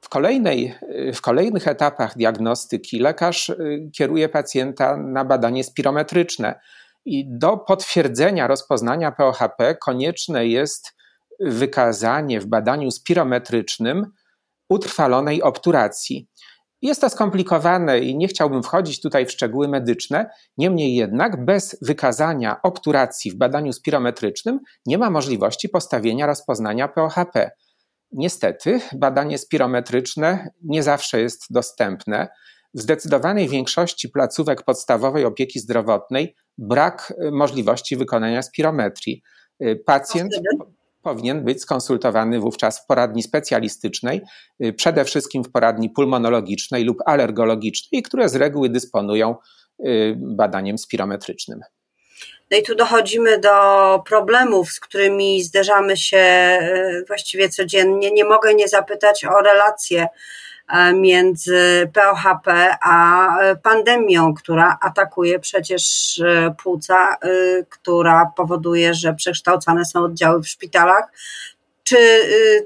w, 0.00 0.08
kolejnej, 0.08 0.74
w 1.14 1.20
kolejnych 1.20 1.68
etapach 1.68 2.16
diagnostyki 2.16 2.98
lekarz 2.98 3.52
kieruje 3.96 4.28
pacjenta 4.28 4.96
na 4.96 5.24
badanie 5.24 5.64
spirometryczne, 5.64 6.60
i 7.04 7.24
do 7.38 7.56
potwierdzenia 7.56 8.46
rozpoznania 8.46 9.12
POHP 9.12 9.74
konieczne 9.74 10.46
jest 10.46 10.92
wykazanie 11.40 12.40
w 12.40 12.46
badaniu 12.46 12.90
spirometrycznym 12.90 14.06
utrwalonej 14.68 15.42
obturacji. 15.42 16.28
Jest 16.82 17.00
to 17.00 17.10
skomplikowane 17.10 17.98
i 17.98 18.16
nie 18.16 18.28
chciałbym 18.28 18.62
wchodzić 18.62 19.00
tutaj 19.00 19.26
w 19.26 19.32
szczegóły 19.32 19.68
medyczne, 19.68 20.30
niemniej 20.58 20.94
jednak 20.94 21.44
bez 21.44 21.78
wykazania 21.82 22.62
obturacji 22.62 23.30
w 23.30 23.34
badaniu 23.34 23.72
spirometrycznym 23.72 24.60
nie 24.86 24.98
ma 24.98 25.10
możliwości 25.10 25.68
postawienia 25.68 26.26
rozpoznania 26.26 26.88
POHP. 26.88 27.50
Niestety, 28.12 28.80
badanie 28.96 29.38
spirometryczne 29.38 30.50
nie 30.62 30.82
zawsze 30.82 31.20
jest 31.20 31.46
dostępne. 31.50 32.28
W 32.74 32.80
zdecydowanej 32.80 33.48
większości 33.48 34.08
placówek 34.08 34.62
podstawowej 34.62 35.24
opieki 35.24 35.60
zdrowotnej 35.60 36.36
brak 36.60 37.12
y, 37.26 37.30
możliwości 37.30 37.96
wykonania 37.96 38.42
spirometrii. 38.42 39.22
Y, 39.62 39.82
pacjent 39.86 40.32
powinien 41.02 41.44
być 41.44 41.62
skonsultowany 41.62 42.40
wówczas 42.40 42.80
w 42.80 42.86
poradni 42.86 43.22
specjalistycznej, 43.22 44.22
y, 44.64 44.72
przede 44.72 45.04
wszystkim 45.04 45.44
w 45.44 45.50
poradni 45.50 45.90
pulmonologicznej 45.90 46.84
lub 46.84 46.98
alergologicznej, 47.06 48.02
które 48.02 48.28
z 48.28 48.36
reguły 48.36 48.68
dysponują 48.68 49.34
badaniem 50.16 50.78
spirometrycznym. 50.78 51.60
No 52.50 52.56
i 52.56 52.62
tu 52.62 52.74
dochodzimy 52.74 53.38
do 53.38 53.50
problemów, 54.06 54.70
z 54.70 54.80
którymi 54.80 55.42
zderzamy 55.42 55.96
się 55.96 56.24
właściwie 57.06 57.48
codziennie. 57.48 58.10
Nie 58.10 58.24
mogę 58.24 58.54
nie 58.54 58.68
zapytać 58.68 59.24
o 59.24 59.42
relacje 59.42 60.06
między 60.94 61.90
POHP 61.94 62.76
a 62.82 63.38
e, 63.38 63.56
pandemią, 63.56 64.34
która 64.34 64.78
atakuje 64.80 65.38
przecież 65.38 66.18
e, 66.18 66.54
płuca, 66.62 67.16
która 67.68 68.32
powoduje, 68.36 68.94
że 68.94 69.14
przekształcane 69.14 69.84
są 69.84 70.04
oddziały 70.04 70.42
w 70.42 70.48
szpitalach. 70.48 71.12
Czy 71.84 71.96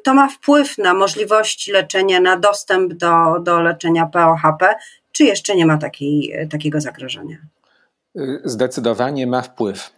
to 0.02 0.14
ma 0.14 0.28
wpływ 0.28 0.78
na 0.78 0.94
możliwości 0.94 1.72
leczenia, 1.72 2.20
na 2.20 2.36
dostęp 2.36 2.92
do, 2.92 3.40
do 3.40 3.60
leczenia 3.60 4.06
POHP, 4.06 4.74
czy 5.12 5.24
jeszcze 5.24 5.56
nie 5.56 5.66
ma 5.66 5.78
takiej, 5.78 6.48
takiego 6.50 6.80
zagrożenia? 6.80 7.36
Zdecydowanie 8.44 9.26
ma 9.26 9.42
wpływ. 9.42 9.90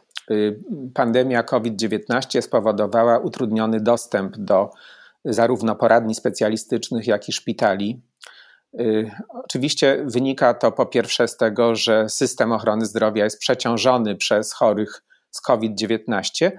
Pandemia 0.95 1.43
COVID-19 1.43 2.43
spowodowała 2.43 3.19
utrudniony 3.19 3.81
dostęp 3.81 4.37
do 4.37 4.71
zarówno 5.27 5.77
poradni 5.77 6.15
specjalistycznych, 6.15 7.07
jak 7.07 7.29
i 7.29 7.33
szpitali. 7.33 8.03
Y, 8.81 9.11
oczywiście 9.45 10.05
wynika 10.07 10.55
to 10.55 10.73
po 10.73 10.87
pierwsze 10.87 11.29
z 11.29 11.37
tego, 11.37 11.75
że 11.75 12.09
system 12.09 12.53
ochrony 12.53 12.87
zdrowia 12.87 13.25
jest 13.25 13.39
przeciążony 13.39 14.17
przez 14.17 14.53
chorych 14.53 15.03
z 15.31 15.41
COVID-19, 15.41 16.51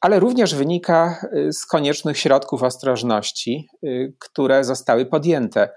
ale 0.00 0.20
również 0.20 0.54
wynika 0.54 1.26
y, 1.36 1.52
z 1.52 1.66
koniecznych 1.66 2.18
środków 2.18 2.62
ostrożności, 2.62 3.68
y, 3.84 4.14
które 4.18 4.64
zostały 4.64 5.06
podjęte. 5.06 5.68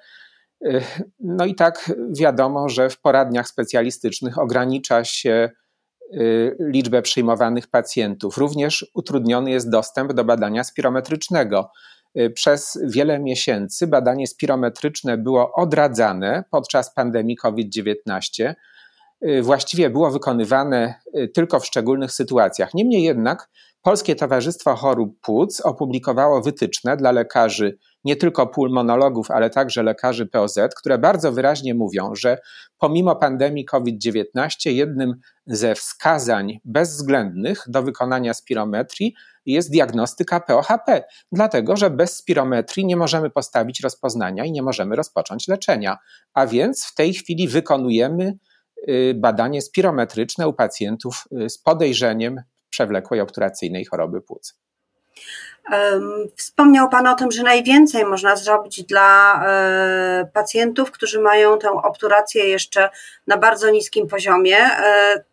No 1.20 1.46
i 1.46 1.56
tak 1.56 1.92
wiadomo, 2.20 2.70
że 2.70 2.90
w 2.90 3.02
poradniach 3.02 3.48
specjalistycznych 3.48 4.38
ogranicza 4.38 5.04
się 5.04 5.50
liczbę 6.60 7.02
przyjmowanych 7.02 7.68
pacjentów. 7.68 8.38
Również 8.38 8.92
utrudniony 8.94 9.52
jest 9.52 9.70
dostęp 9.70 10.14
do 10.14 10.24
badania 10.24 10.64
spirometrycznego. 10.64 11.72
Y, 12.20 12.30
przez 12.30 12.80
wiele 12.84 13.20
miesięcy 13.20 13.88
badanie 13.88 14.28
spirometryczne 14.28 15.18
było 15.18 15.54
odradzane 15.54 16.44
podczas 16.52 16.94
pandemii 16.94 17.38
COVID-19. 17.38 18.54
Y, 19.26 19.42
właściwie 19.42 19.90
było 19.90 20.12
wykonywane 20.12 20.96
y, 21.16 21.28
tylko 21.28 21.60
w 21.60 21.66
szczególnych 21.66 22.12
sytuacjach. 22.12 22.74
Niemniej 22.74 23.04
jednak 23.04 23.50
Polskie 23.82 24.16
Towarzystwo 24.16 24.76
Chorób 24.76 25.20
Płuc 25.22 25.62
opublikowało 25.62 26.42
wytyczne 26.42 26.98
dla 26.98 27.12
lekarzy, 27.12 27.78
nie 28.04 28.16
tylko 28.16 28.48
pulmonologów, 28.48 29.32
ale 29.32 29.50
także 29.50 29.84
lekarzy 29.84 30.26
POZ, 30.26 30.60
które 30.78 30.98
bardzo 30.98 31.32
wyraźnie 31.32 31.74
mówią, 31.74 32.16
że 32.16 32.38
pomimo 32.78 33.16
pandemii 33.16 33.66
COVID-19 33.66 34.70
jednym 34.70 35.14
ze 35.46 35.76
wskazań 35.76 36.60
bezwzględnych 36.66 37.64
do 37.68 37.84
wykonania 37.84 38.34
spirometrii 38.34 39.16
jest 39.46 39.72
diagnostyka 39.72 40.40
POHP, 40.40 41.04
dlatego 41.32 41.78
że 41.78 41.90
bez 41.90 42.18
spirometrii 42.18 42.86
nie 42.86 42.96
możemy 42.96 43.30
postawić 43.30 43.80
rozpoznania 43.80 44.46
i 44.46 44.52
nie 44.52 44.62
możemy 44.62 44.96
rozpocząć 44.96 45.48
leczenia. 45.48 45.98
A 46.34 46.48
więc 46.48 46.86
w 46.86 46.96
tej 46.96 47.14
chwili 47.14 47.48
wykonujemy 47.48 48.34
y, 48.90 49.14
badanie 49.16 49.62
spirometryczne 49.62 50.48
u 50.48 50.54
pacjentów 50.54 51.24
y, 51.42 51.50
z 51.50 51.58
podejrzeniem 51.58 52.42
przewlekłej 52.70 53.22
obturacyjnej 53.22 53.86
choroby 53.86 54.22
płuc. 54.22 54.56
Wspomniał 56.36 56.90
Pan 56.90 57.08
o 57.08 57.16
tym, 57.16 57.32
że 57.32 57.44
najwięcej 57.44 58.06
można 58.06 58.36
zrobić 58.36 58.84
dla 58.84 59.44
e, 59.46 60.30
pacjentów, 60.34 60.92
którzy 60.92 61.22
mają 61.22 61.60
tę 61.60 61.72
obturację 61.72 62.46
jeszcze 62.46 62.90
na 63.28 63.38
bardzo 63.38 63.70
niskim 63.70 64.08
poziomie. 64.08 64.58
E, 64.58 65.24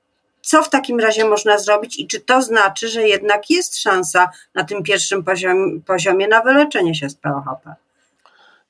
co 0.43 0.63
w 0.63 0.71
takim 0.71 1.01
razie 1.01 1.25
można 1.25 1.59
zrobić 1.59 1.99
i 1.99 2.07
czy 2.07 2.21
to 2.21 2.43
znaczy, 2.43 2.89
że 2.89 3.09
jednak 3.09 3.51
jest 3.51 3.79
szansa 3.79 4.31
na 4.55 4.65
tym 4.65 4.83
pierwszym 4.83 5.25
poziomie, 5.25 5.81
poziomie 5.87 6.29
na 6.29 6.41
wyleczenie 6.41 6.95
się 6.95 7.09
z 7.09 7.15
POHP? 7.15 7.75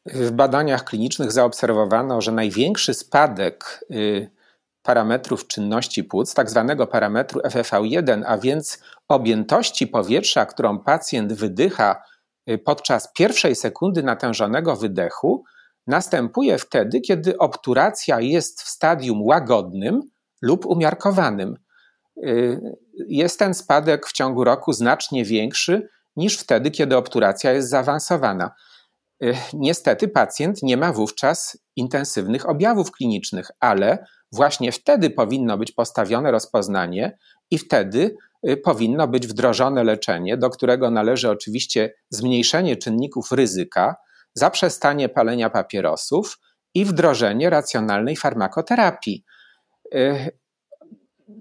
W 0.07 0.31
badaniach 0.31 0.85
klinicznych 0.85 1.33
zaobserwowano, 1.33 2.21
że 2.21 2.33
największy 2.33 2.95
spadek 2.95 3.85
y, 3.91 4.31
parametrów 4.85 5.47
czynności 5.47 6.05
płuc, 6.05 6.35
tak 6.35 6.51
zwanego 6.51 6.87
parametru 6.87 7.41
FFV1, 7.41 8.23
a 8.27 8.39
więc 8.39 8.83
objętości 9.09 9.87
powietrza, 9.87 10.47
którą 10.47 10.79
pacjent 10.79 11.33
wydycha 11.33 12.03
y, 12.51 12.59
podczas 12.59 13.13
pierwszej 13.13 13.55
sekundy 13.55 14.03
natężonego 14.03 14.77
wydechu, 14.77 15.45
następuje 15.87 16.59
wtedy, 16.59 17.01
kiedy 17.01 17.39
obturacja 17.39 18.21
jest 18.21 18.63
w 18.63 18.69
stadium 18.69 19.23
łagodnym 19.23 20.03
lub 20.43 20.67
umiarkowanym. 20.67 21.57
Y, 22.25 22.61
jest 23.09 23.39
ten 23.39 23.55
spadek 23.55 24.07
w 24.07 24.13
ciągu 24.13 24.45
roku 24.45 24.73
znacznie 24.73 25.25
większy 25.25 25.89
niż 26.17 26.39
wtedy, 26.39 26.71
kiedy 26.71 26.97
obturacja 26.97 27.53
jest 27.53 27.69
zaawansowana. 27.69 28.51
Y, 29.25 29.37
niestety 29.53 30.09
pacjent 30.09 30.63
nie 30.63 30.77
ma 30.77 30.93
wówczas 30.93 31.59
intensywnych 31.77 32.49
objawów 32.49 32.93
klinicznych, 32.93 33.51
ale 33.61 34.07
właśnie 34.35 34.73
wtedy 34.73 35.11
powinno 35.11 35.59
być 35.59 35.73
postawione 35.73 36.31
rozpoznanie 36.31 37.19
i 37.51 37.59
wtedy 37.59 38.17
y, 38.49 38.57
powinno 38.57 39.09
być 39.09 39.27
wdrożone 39.27 39.85
leczenie, 39.85 40.37
do 40.37 40.51
którego 40.51 40.91
należy 40.91 41.31
oczywiście 41.31 41.95
zmniejszenie 42.11 42.77
czynników 42.77 43.33
ryzyka, 43.33 43.95
zaprzestanie 44.35 45.09
palenia 45.09 45.51
papierosów 45.51 46.39
i 46.75 46.85
wdrożenie 46.85 47.51
racjonalnej 47.51 48.17
farmakoterapii. 48.17 49.25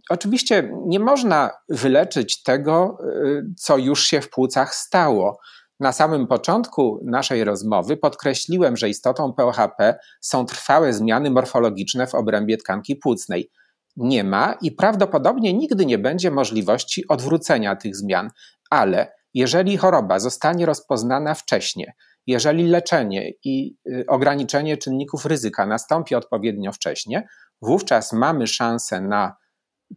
Oczywiście 0.09 0.71
nie 0.85 0.99
można 0.99 1.51
wyleczyć 1.69 2.43
tego, 2.43 2.97
y, 3.25 3.43
co 3.57 3.77
już 3.77 4.03
się 4.03 4.21
w 4.21 4.29
płucach 4.29 4.75
stało. 4.75 5.37
Na 5.79 5.91
samym 5.91 6.27
początku 6.27 6.99
naszej 7.03 7.43
rozmowy 7.43 7.97
podkreśliłem, 7.97 8.77
że 8.77 8.89
istotą 8.89 9.33
POHP 9.33 9.99
są 10.21 10.45
trwałe 10.45 10.93
zmiany 10.93 11.31
morfologiczne 11.31 12.07
w 12.07 12.15
obrębie 12.15 12.57
tkanki 12.57 12.95
płucnej. 12.95 13.49
Nie 13.97 14.23
ma 14.23 14.53
i 14.61 14.71
prawdopodobnie 14.71 15.53
nigdy 15.53 15.85
nie 15.85 15.97
będzie 15.97 16.31
możliwości 16.31 17.07
odwrócenia 17.07 17.75
tych 17.75 17.95
zmian, 17.95 18.29
ale 18.69 19.11
jeżeli 19.33 19.77
choroba 19.77 20.19
zostanie 20.19 20.65
rozpoznana 20.65 21.33
wcześnie, 21.33 21.93
jeżeli 22.27 22.67
leczenie 22.67 23.31
i 23.43 23.77
y, 23.87 24.05
ograniczenie 24.07 24.77
czynników 24.77 25.25
ryzyka 25.25 25.65
nastąpi 25.65 26.15
odpowiednio 26.15 26.71
wcześnie, 26.71 27.27
wówczas 27.61 28.13
mamy 28.13 28.47
szansę 28.47 29.01
na 29.01 29.35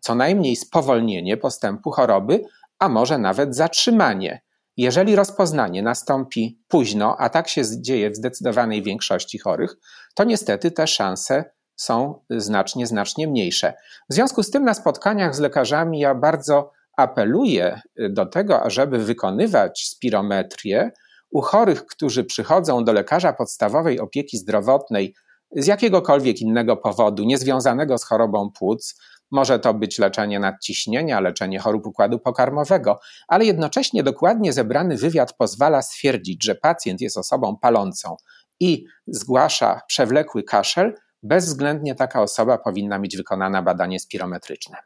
co 0.00 0.14
najmniej 0.14 0.56
spowolnienie 0.56 1.36
postępu 1.36 1.90
choroby, 1.90 2.42
a 2.78 2.88
może 2.88 3.18
nawet 3.18 3.56
zatrzymanie. 3.56 4.45
Jeżeli 4.76 5.16
rozpoznanie 5.16 5.82
nastąpi 5.82 6.62
późno, 6.68 7.16
a 7.18 7.28
tak 7.28 7.48
się 7.48 7.62
dzieje 7.80 8.10
w 8.10 8.16
zdecydowanej 8.16 8.82
większości 8.82 9.38
chorych, 9.38 9.76
to 10.14 10.24
niestety 10.24 10.70
te 10.70 10.86
szanse 10.86 11.44
są 11.76 12.20
znacznie, 12.30 12.86
znacznie 12.86 13.28
mniejsze. 13.28 13.74
W 14.10 14.14
związku 14.14 14.42
z 14.42 14.50
tym 14.50 14.64
na 14.64 14.74
spotkaniach 14.74 15.34
z 15.34 15.38
lekarzami 15.38 15.98
ja 15.98 16.14
bardzo 16.14 16.72
apeluję 16.96 17.80
do 18.10 18.26
tego, 18.26 18.62
ażeby 18.62 18.98
wykonywać 18.98 19.88
spirometrię 19.88 20.90
u 21.30 21.40
chorych, 21.40 21.86
którzy 21.86 22.24
przychodzą 22.24 22.84
do 22.84 22.92
lekarza 22.92 23.32
podstawowej 23.32 24.00
opieki 24.00 24.38
zdrowotnej 24.38 25.14
z 25.56 25.66
jakiegokolwiek 25.66 26.40
innego 26.40 26.76
powodu, 26.76 27.24
niezwiązanego 27.24 27.98
z 27.98 28.04
chorobą 28.04 28.50
płuc, 28.58 29.00
może 29.30 29.58
to 29.58 29.74
być 29.74 29.98
leczenie 29.98 30.40
nadciśnienia, 30.40 31.20
leczenie 31.20 31.58
chorób 31.58 31.86
układu 31.86 32.18
pokarmowego, 32.18 32.98
ale 33.28 33.44
jednocześnie 33.44 34.02
dokładnie 34.02 34.52
zebrany 34.52 34.96
wywiad 34.96 35.32
pozwala 35.32 35.82
stwierdzić, 35.82 36.44
że 36.44 36.54
pacjent 36.54 37.00
jest 37.00 37.18
osobą 37.18 37.56
palącą 37.56 38.16
i 38.60 38.84
zgłasza 39.06 39.80
przewlekły 39.88 40.42
kaszel, 40.42 40.94
bezwzględnie 41.22 41.94
taka 41.94 42.22
osoba 42.22 42.58
powinna 42.58 42.98
mieć 42.98 43.16
wykonane 43.16 43.62
badanie 43.62 44.00
spirometryczne. 44.00 44.76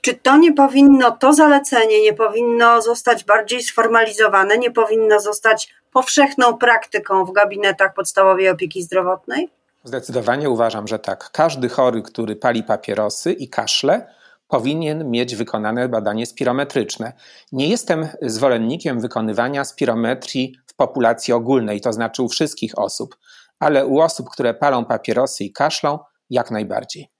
Czy 0.00 0.14
to 0.14 0.36
nie 0.36 0.52
powinno, 0.52 1.10
to 1.10 1.32
zalecenie 1.32 2.02
nie 2.02 2.12
powinno 2.12 2.82
zostać 2.82 3.24
bardziej 3.24 3.62
sformalizowane, 3.62 4.58
nie 4.58 4.70
powinno 4.70 5.20
zostać 5.20 5.74
powszechną 5.92 6.58
praktyką 6.58 7.24
w 7.24 7.32
gabinetach 7.32 7.94
podstawowej 7.94 8.48
opieki 8.48 8.82
zdrowotnej? 8.82 9.50
Zdecydowanie 9.84 10.50
uważam, 10.50 10.88
że 10.88 10.98
tak. 10.98 11.30
Każdy 11.30 11.68
chory, 11.68 12.02
który 12.02 12.36
pali 12.36 12.62
papierosy 12.62 13.32
i 13.32 13.48
kaszle, 13.48 14.14
powinien 14.48 15.10
mieć 15.10 15.36
wykonane 15.36 15.88
badanie 15.88 16.26
spirometryczne. 16.26 17.12
Nie 17.52 17.68
jestem 17.68 18.08
zwolennikiem 18.22 19.00
wykonywania 19.00 19.64
spirometrii 19.64 20.56
w 20.66 20.74
populacji 20.74 21.34
ogólnej, 21.34 21.80
to 21.80 21.92
znaczy 21.92 22.22
u 22.22 22.28
wszystkich 22.28 22.78
osób, 22.78 23.16
ale 23.60 23.86
u 23.86 24.00
osób, 24.00 24.30
które 24.30 24.54
palą 24.54 24.84
papierosy 24.84 25.44
i 25.44 25.52
kaszlą, 25.52 25.98
jak 26.30 26.50
najbardziej. 26.50 27.10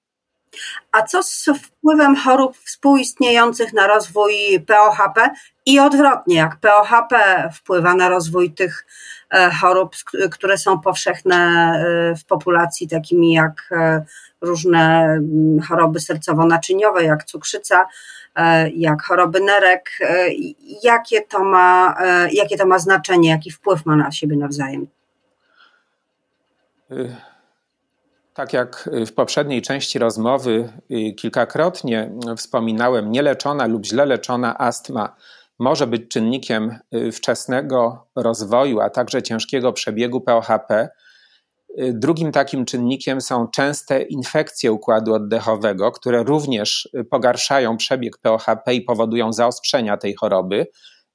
A 0.92 1.03
co 1.03 1.22
z 1.22 1.48
wpływem 1.62 2.16
chorób 2.16 2.57
współistniejących 2.57 3.72
na 3.72 3.87
rozwój 3.87 4.35
POHP 4.66 5.31
i 5.66 5.81
odwrotnie, 5.81 6.37
jak 6.37 6.61
POHP 6.61 7.48
wpływa 7.55 7.94
na 7.94 8.09
rozwój 8.09 8.55
tych 8.55 8.87
chorób, 9.60 9.94
które 10.30 10.58
są 10.58 10.80
powszechne 10.80 11.36
e, 11.36 12.16
w 12.16 12.24
populacji, 12.24 12.88
takimi 12.88 13.32
jak 13.32 13.68
e, 13.72 14.04
różne 14.40 15.04
mm, 15.04 15.60
choroby 15.60 15.98
sercowo-naczyniowe, 15.98 17.02
jak 17.02 17.24
cukrzyca, 17.24 17.86
jak 18.74 19.02
choroby 19.02 19.40
nerek, 19.40 19.90
jakie 20.82 21.20
to 21.22 21.44
ma, 21.44 21.96
jakie 22.32 22.56
to 22.56 22.66
ma 22.66 22.78
znaczenie, 22.78 23.30
jaki 23.30 23.50
wpływ 23.50 23.86
ma 23.86 23.96
na 23.96 24.10
siebie 24.10 24.36
nawzajem? 24.36 24.86
Tak 28.34 28.52
jak 28.52 28.90
w 29.06 29.12
poprzedniej 29.12 29.62
części 29.62 29.98
rozmowy 29.98 30.72
kilkakrotnie 31.16 32.10
wspominałem, 32.36 33.12
nieleczona 33.12 33.66
lub 33.66 33.86
źle 33.86 34.06
leczona 34.06 34.58
astma 34.58 35.16
może 35.58 35.86
być 35.86 36.02
czynnikiem 36.08 36.78
y, 36.94 37.12
wczesnego 37.12 38.08
rozwoju, 38.16 38.80
a 38.80 38.90
także 38.90 39.22
ciężkiego 39.22 39.72
przebiegu 39.72 40.20
POHP. 40.20 40.88
Drugim 41.92 42.32
takim 42.32 42.64
czynnikiem 42.64 43.20
są 43.20 43.48
częste 43.48 44.02
infekcje 44.02 44.72
układu 44.72 45.14
oddechowego, 45.14 45.92
które 45.92 46.22
również 46.22 46.88
pogarszają 47.10 47.76
przebieg 47.76 48.18
POHP 48.18 48.74
i 48.74 48.82
powodują 48.82 49.32
zaostrzenia 49.32 49.96
tej 49.96 50.14
choroby. 50.14 50.66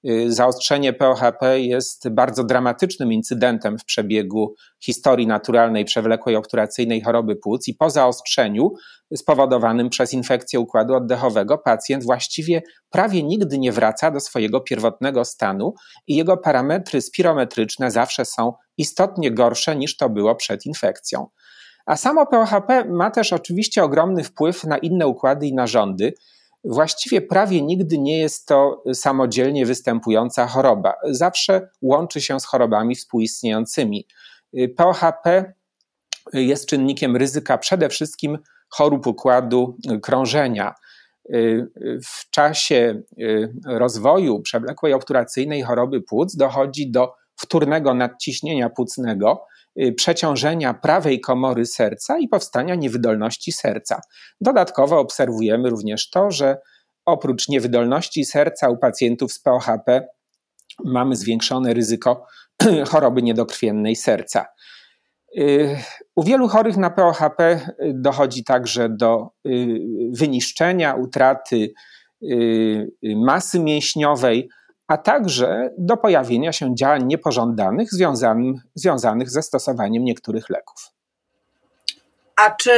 Y, 0.07 0.33
zaostrzenie 0.33 0.93
POHP 0.93 1.59
jest 1.59 2.09
bardzo 2.09 2.43
dramatycznym 2.43 3.13
incydentem 3.13 3.77
w 3.77 3.85
przebiegu 3.85 4.55
historii 4.79 5.27
naturalnej 5.27 5.85
przewlekłej 5.85 6.35
obturacyjnej 6.35 7.01
choroby 7.01 7.35
płuc 7.35 7.67
i 7.67 7.73
po 7.73 7.89
zaostrzeniu 7.89 8.71
spowodowanym 9.15 9.89
przez 9.89 10.13
infekcję 10.13 10.59
układu 10.59 10.95
oddechowego 10.95 11.57
pacjent 11.57 12.03
właściwie 12.03 12.61
prawie 12.89 13.23
nigdy 13.23 13.57
nie 13.57 13.71
wraca 13.71 14.11
do 14.11 14.19
swojego 14.19 14.61
pierwotnego 14.61 15.25
stanu 15.25 15.73
i 16.07 16.15
jego 16.15 16.37
parametry 16.37 17.01
spirometryczne 17.01 17.91
zawsze 17.91 18.25
są 18.25 18.53
istotnie 18.77 19.31
gorsze 19.31 19.75
niż 19.75 19.97
to 19.97 20.09
było 20.09 20.35
przed 20.35 20.65
infekcją. 20.65 21.27
A 21.85 21.95
samo 21.95 22.25
POHP 22.25 22.85
ma 22.85 23.11
też 23.11 23.33
oczywiście 23.33 23.83
ogromny 23.83 24.23
wpływ 24.23 24.63
na 24.63 24.77
inne 24.77 25.07
układy 25.07 25.47
i 25.47 25.53
narządy. 25.53 26.13
Właściwie 26.63 27.21
prawie 27.21 27.61
nigdy 27.61 27.97
nie 27.97 28.19
jest 28.19 28.47
to 28.47 28.83
samodzielnie 28.93 29.65
występująca 29.65 30.47
choroba. 30.47 30.93
Zawsze 31.03 31.69
łączy 31.81 32.21
się 32.21 32.39
z 32.39 32.45
chorobami 32.45 32.95
współistniejącymi. 32.95 34.07
POHP 34.77 35.53
jest 36.33 36.65
czynnikiem 36.65 37.15
ryzyka 37.15 37.57
przede 37.57 37.89
wszystkim 37.89 38.37
chorób 38.69 39.07
układu 39.07 39.77
krążenia. 40.01 40.75
W 42.05 42.29
czasie 42.29 43.01
rozwoju 43.65 44.41
przewlekłej 44.41 44.93
obturacyjnej 44.93 45.61
choroby 45.61 46.01
płuc 46.01 46.35
dochodzi 46.35 46.91
do 46.91 47.13
wtórnego 47.35 47.93
nadciśnienia 47.93 48.69
płucnego, 48.69 49.45
Y, 49.45 49.58
przeciążenia 49.97 50.73
prawej 50.73 51.21
komory 51.21 51.65
serca 51.65 52.17
i 52.17 52.27
powstania 52.27 52.75
niewydolności 52.75 53.51
serca. 53.51 54.01
Dodatkowo 54.41 54.99
obserwujemy 54.99 55.69
również 55.69 56.09
to, 56.09 56.31
że 56.31 56.57
oprócz 57.05 57.49
niewydolności 57.49 58.25
serca 58.25 58.69
u 58.69 58.77
pacjentów 58.77 59.33
z 59.33 59.39
POHP 59.39 60.07
mamy 60.85 61.15
zwiększone 61.15 61.73
ryzyko 61.73 62.25
choroby 62.91 63.21
niedokrwiennej 63.21 63.95
serca. 63.95 64.45
Y, 65.37 65.77
u 66.15 66.23
wielu 66.23 66.47
chorych 66.47 66.77
na 66.77 66.89
POHP 66.89 67.59
dochodzi 67.93 68.43
także 68.43 68.89
do 68.89 69.29
y, 69.47 69.79
wyniszczenia, 70.11 70.95
utraty 70.95 71.73
masy 73.15 73.59
mięśniowej, 73.59 74.49
a 74.89 74.97
także 74.97 75.69
do 75.77 75.97
pojawienia 75.97 76.53
się 76.53 76.75
działań 76.75 77.05
niepożądanych 77.05 77.89
związanych, 78.75 79.29
ze 79.29 79.41
stosowaniem 79.41 80.03
niektórych 80.03 80.49
leków. 80.49 80.91
A 82.35 82.51
czy 82.51 82.71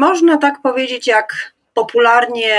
można 0.00 0.36
tak 0.36 0.62
powiedzieć, 0.62 1.06
jak 1.06 1.52
popularnie 1.74 2.54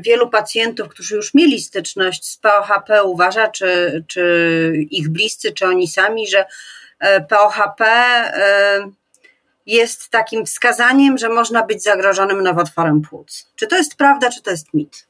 wielu 0.00 0.30
pacjentów, 0.30 0.88
którzy 0.88 1.16
już 1.16 1.34
mieli 1.34 1.60
styczność 1.60 2.26
z 2.26 2.36
POHP, 2.36 3.04
uważa, 3.04 3.48
czy, 3.48 4.04
czy 4.08 4.72
ich 4.90 5.08
bliscy, 5.08 5.52
czy 5.52 5.66
oni 5.66 5.88
sami, 5.88 6.28
że 6.28 6.46
e, 7.00 7.20
POHP 7.20 7.84
e, 7.84 8.90
jest 9.66 10.10
takim 10.10 10.46
wskazaniem, 10.46 11.18
że 11.18 11.28
można 11.28 11.62
być 11.62 11.82
zagrożonym 11.82 12.42
nowotworem 12.42 13.02
płuc? 13.02 13.52
Czy 13.56 13.66
to 13.66 13.76
jest 13.76 13.96
prawda, 13.96 14.30
czy 14.30 14.42
to 14.42 14.50
jest 14.50 14.74
mit? 14.74 15.09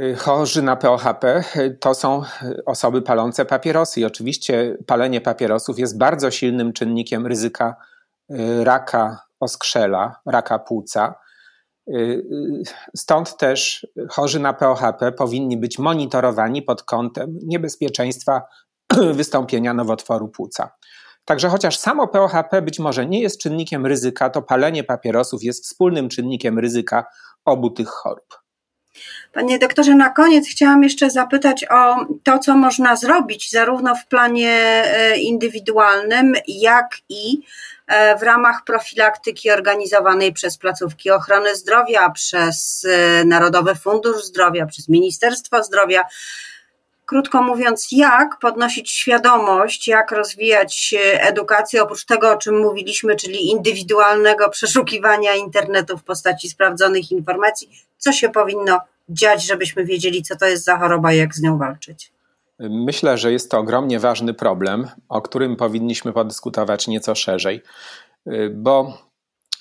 Y, 0.00 0.16
chorzy 0.16 0.62
na 0.62 0.76
POHP 0.76 1.44
y, 1.56 1.78
to 1.80 1.94
są 1.94 2.22
y, 2.42 2.64
osoby 2.64 3.02
palące 3.02 3.44
papierosy 3.44 4.00
i 4.00 4.04
oczywiście 4.04 4.76
palenie 4.86 5.20
papierosów 5.20 5.78
jest 5.78 5.98
bardzo 5.98 6.30
silnym 6.30 6.72
czynnikiem 6.72 7.26
ryzyka 7.26 7.76
raka 8.62 9.26
oskrzela, 9.40 10.20
raka 10.26 10.58
płuca. 10.58 11.14
Stąd 12.96 13.36
też 13.36 13.86
chorzy 14.10 14.40
na 14.40 14.52
POHP 14.52 15.12
powinni 15.12 15.56
być 15.56 15.78
monitorowani 15.78 16.62
pod 16.62 16.82
kątem 16.82 17.38
niebezpieczeństwa 17.42 18.42
wystąpienia 19.12 19.74
nowotworu 19.74 20.28
płuca. 20.28 20.70
Także 21.24 21.48
chociaż 21.48 21.78
samo 21.78 22.08
POHP 22.08 22.62
być 22.62 22.78
może 22.78 23.06
nie 23.06 23.20
jest 23.20 23.40
czynnikiem 23.40 23.86
ryzyka, 23.86 24.30
to 24.30 24.42
palenie 24.42 24.84
papierosów 24.84 25.42
jest 25.42 25.64
wspólnym 25.64 26.08
czynnikiem 26.08 26.58
ryzyka 26.58 27.04
obu 27.44 27.70
tych 27.70 27.88
chorób. 27.88 28.43
Panie 29.34 29.58
doktorze, 29.58 29.94
na 29.94 30.10
koniec 30.10 30.48
chciałam 30.48 30.82
jeszcze 30.82 31.10
zapytać 31.10 31.64
o 31.70 31.96
to, 32.22 32.38
co 32.38 32.56
można 32.56 32.96
zrobić 32.96 33.50
zarówno 33.50 33.94
w 33.94 34.06
planie 34.06 34.50
e, 34.50 35.16
indywidualnym, 35.16 36.34
jak 36.48 36.96
i 37.08 37.40
e, 37.86 38.18
w 38.18 38.22
ramach 38.22 38.64
profilaktyki 38.64 39.50
organizowanej 39.50 40.32
przez 40.32 40.58
placówki 40.58 41.10
ochrony 41.10 41.56
zdrowia, 41.56 42.10
przez 42.10 42.86
e, 42.90 43.24
Narodowy 43.24 43.74
Fundusz 43.74 44.24
Zdrowia, 44.24 44.66
przez 44.66 44.88
Ministerstwo 44.88 45.64
Zdrowia. 45.64 46.04
Krótko 47.06 47.42
mówiąc, 47.42 47.88
jak 47.92 48.38
podnosić 48.38 48.90
świadomość, 48.90 49.88
jak 49.88 50.10
rozwijać 50.10 50.94
edukację, 51.18 51.82
oprócz 51.82 52.04
tego, 52.04 52.32
o 52.32 52.36
czym 52.36 52.58
mówiliśmy, 52.60 53.16
czyli 53.16 53.50
indywidualnego 53.50 54.48
przeszukiwania 54.48 55.34
internetu 55.34 55.98
w 55.98 56.04
postaci 56.04 56.48
sprawdzonych 56.48 57.10
informacji, 57.10 57.70
co 57.98 58.12
się 58.12 58.28
powinno 58.28 58.80
dziać, 59.08 59.46
żebyśmy 59.46 59.84
wiedzieli, 59.84 60.22
co 60.22 60.36
to 60.36 60.46
jest 60.46 60.64
za 60.64 60.78
choroba 60.78 61.12
i 61.12 61.18
jak 61.18 61.34
z 61.34 61.42
nią 61.42 61.58
walczyć? 61.58 62.12
Myślę, 62.58 63.18
że 63.18 63.32
jest 63.32 63.50
to 63.50 63.58
ogromnie 63.58 64.00
ważny 64.00 64.34
problem, 64.34 64.88
o 65.08 65.22
którym 65.22 65.56
powinniśmy 65.56 66.12
podyskutować 66.12 66.88
nieco 66.88 67.14
szerzej, 67.14 67.62
bo 68.50 68.98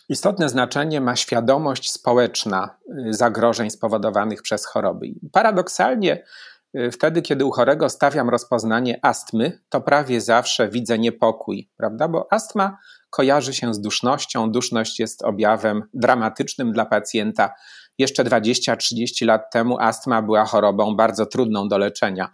istotne 0.09 0.49
znaczenie 0.49 1.01
ma 1.01 1.15
świadomość 1.15 1.91
społeczna 1.91 2.75
zagrożeń 3.09 3.69
spowodowanych 3.69 4.41
przez 4.41 4.65
choroby. 4.65 5.07
Paradoksalnie, 5.31 6.23
wtedy, 6.91 7.21
kiedy 7.21 7.45
u 7.45 7.51
chorego 7.51 7.89
stawiam 7.89 8.29
rozpoznanie 8.29 8.99
astmy, 9.01 9.59
to 9.69 9.81
prawie 9.81 10.21
zawsze 10.21 10.69
widzę 10.69 10.99
niepokój, 10.99 11.69
prawda? 11.77 12.07
Bo 12.07 12.27
astma 12.33 12.77
kojarzy 13.09 13.53
się 13.53 13.73
z 13.73 13.81
dusznością. 13.81 14.51
Duszność 14.51 14.99
jest 14.99 15.23
objawem 15.23 15.83
dramatycznym 15.93 16.71
dla 16.71 16.85
pacjenta 16.85 17.53
jeszcze 17.97 18.23
20-30 18.23 19.25
lat 19.25 19.51
temu 19.51 19.77
astma 19.79 20.21
była 20.21 20.45
chorobą 20.45 20.95
bardzo 20.95 21.25
trudną 21.25 21.67
do 21.67 21.77
leczenia. 21.77 22.33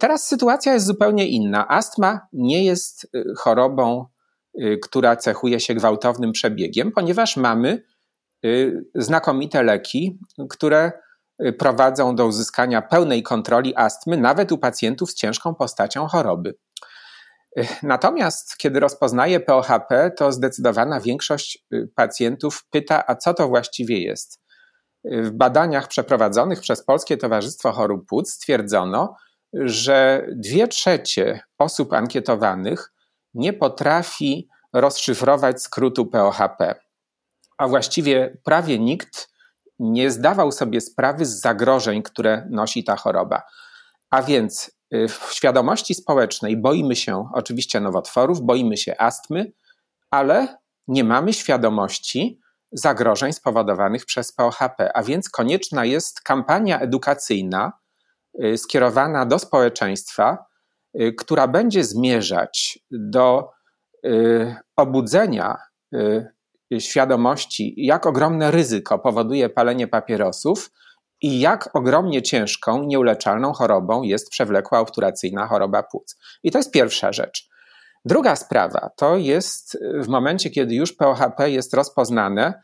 Teraz 0.00 0.28
sytuacja 0.28 0.74
jest 0.74 0.86
zupełnie 0.86 1.28
inna. 1.28 1.68
Astma 1.68 2.20
nie 2.32 2.64
jest 2.64 3.04
y, 3.04 3.24
chorobą, 3.36 4.06
y, 4.60 4.78
która 4.82 5.16
cechuje 5.16 5.60
się 5.60 5.74
gwałtownym 5.74 6.32
przebiegiem, 6.32 6.92
ponieważ 6.92 7.36
mamy 7.36 7.82
y, 8.44 8.84
znakomite 8.94 9.62
leki, 9.62 10.18
które 10.50 10.92
prowadzą 11.58 12.14
do 12.14 12.26
uzyskania 12.26 12.82
pełnej 12.82 13.22
kontroli 13.22 13.76
astmy, 13.76 14.16
nawet 14.16 14.52
u 14.52 14.58
pacjentów 14.58 15.10
z 15.10 15.14
ciężką 15.14 15.54
postacią 15.54 16.06
choroby. 16.06 16.54
Natomiast 17.82 18.56
kiedy 18.56 18.80
rozpoznaje 18.80 19.40
POHP, 19.40 20.10
to 20.16 20.32
zdecydowana 20.32 21.00
większość 21.00 21.66
pacjentów 21.94 22.64
pyta, 22.70 23.04
a 23.06 23.14
co 23.14 23.34
to 23.34 23.48
właściwie 23.48 24.02
jest? 24.02 24.40
W 25.04 25.30
badaniach 25.30 25.88
przeprowadzonych 25.88 26.60
przez 26.60 26.84
Polskie 26.84 27.16
Towarzystwo 27.16 27.72
Chorób 27.72 28.06
Płuc 28.08 28.32
stwierdzono, 28.32 29.16
że 29.52 30.26
dwie 30.36 30.68
trzecie 30.68 31.40
osób 31.58 31.92
ankietowanych 31.92 32.92
nie 33.34 33.52
potrafi 33.52 34.48
rozszyfrować 34.72 35.62
skrótu 35.62 36.06
POHP, 36.06 36.74
a 37.58 37.68
właściwie 37.68 38.38
prawie 38.44 38.78
nikt 38.78 39.29
nie 39.80 40.10
zdawał 40.10 40.52
sobie 40.52 40.80
sprawy 40.80 41.26
z 41.26 41.40
zagrożeń, 41.40 42.02
które 42.02 42.46
nosi 42.50 42.84
ta 42.84 42.96
choroba. 42.96 43.42
A 44.10 44.22
więc 44.22 44.70
y, 44.94 45.08
w 45.08 45.28
świadomości 45.32 45.94
społecznej 45.94 46.56
boimy 46.56 46.96
się 46.96 47.28
oczywiście 47.34 47.80
nowotworów, 47.80 48.40
boimy 48.40 48.76
się 48.76 48.94
astmy, 48.98 49.52
ale 50.10 50.58
nie 50.88 51.04
mamy 51.04 51.32
świadomości, 51.32 52.40
zagrożeń 52.72 53.32
spowodowanych 53.32 54.06
przez 54.06 54.32
POHP. 54.32 54.90
A 54.94 55.02
więc 55.02 55.30
konieczna 55.30 55.84
jest 55.84 56.20
kampania 56.20 56.80
edukacyjna 56.80 57.72
y, 58.44 58.58
skierowana 58.58 59.26
do 59.26 59.38
społeczeństwa, 59.38 60.44
y, 61.00 61.12
która 61.12 61.48
będzie 61.48 61.84
zmierzać 61.84 62.78
do 62.90 63.50
obudzenia 64.76 65.56
świadomości, 66.78 67.74
jak 67.76 68.06
ogromne 68.06 68.50
ryzyko 68.50 68.98
powoduje 68.98 69.48
palenie 69.48 69.88
papierosów 69.88 70.70
i 71.22 71.40
jak 71.40 71.76
ogromnie 71.76 72.22
ciężką, 72.22 72.82
nieuleczalną 72.82 73.52
chorobą 73.52 74.02
jest 74.02 74.30
przewlekła 74.30 74.80
obturacyjna 74.80 75.46
choroba 75.46 75.82
płuc. 75.82 76.16
I 76.42 76.50
to 76.50 76.58
jest 76.58 76.70
pierwsza 76.70 77.12
rzecz. 77.12 77.48
Druga 78.04 78.36
sprawa 78.36 78.90
to 78.96 79.16
jest 79.16 79.78
w 80.02 80.08
momencie, 80.08 80.50
kiedy 80.50 80.74
już 80.74 80.92
POHP 80.92 81.50
jest 81.50 81.74
rozpoznane, 81.74 82.62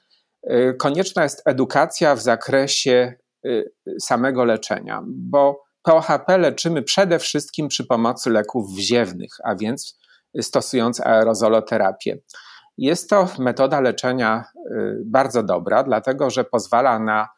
y, 0.50 0.74
konieczna 0.78 1.22
jest 1.22 1.42
edukacja 1.46 2.14
w 2.14 2.22
zakresie 2.22 3.14
y, 3.46 3.64
samego 4.00 4.44
leczenia, 4.44 5.02
bo 5.06 5.62
POHP 5.82 6.38
leczymy 6.38 6.82
przede 6.82 7.18
wszystkim 7.18 7.68
przy 7.68 7.86
pomocy 7.86 8.30
leków 8.30 8.70
wziewnych, 8.76 9.30
a 9.44 9.54
więc 9.54 9.98
stosując 10.40 11.00
aerozoloterapię. 11.00 12.18
Jest 12.78 13.10
to 13.10 13.28
metoda 13.38 13.80
leczenia 13.80 14.44
y, 14.56 15.02
bardzo 15.04 15.42
dobra, 15.42 15.82
dlatego 15.82 16.30
że 16.30 16.44
pozwala 16.44 16.98
na 16.98 17.28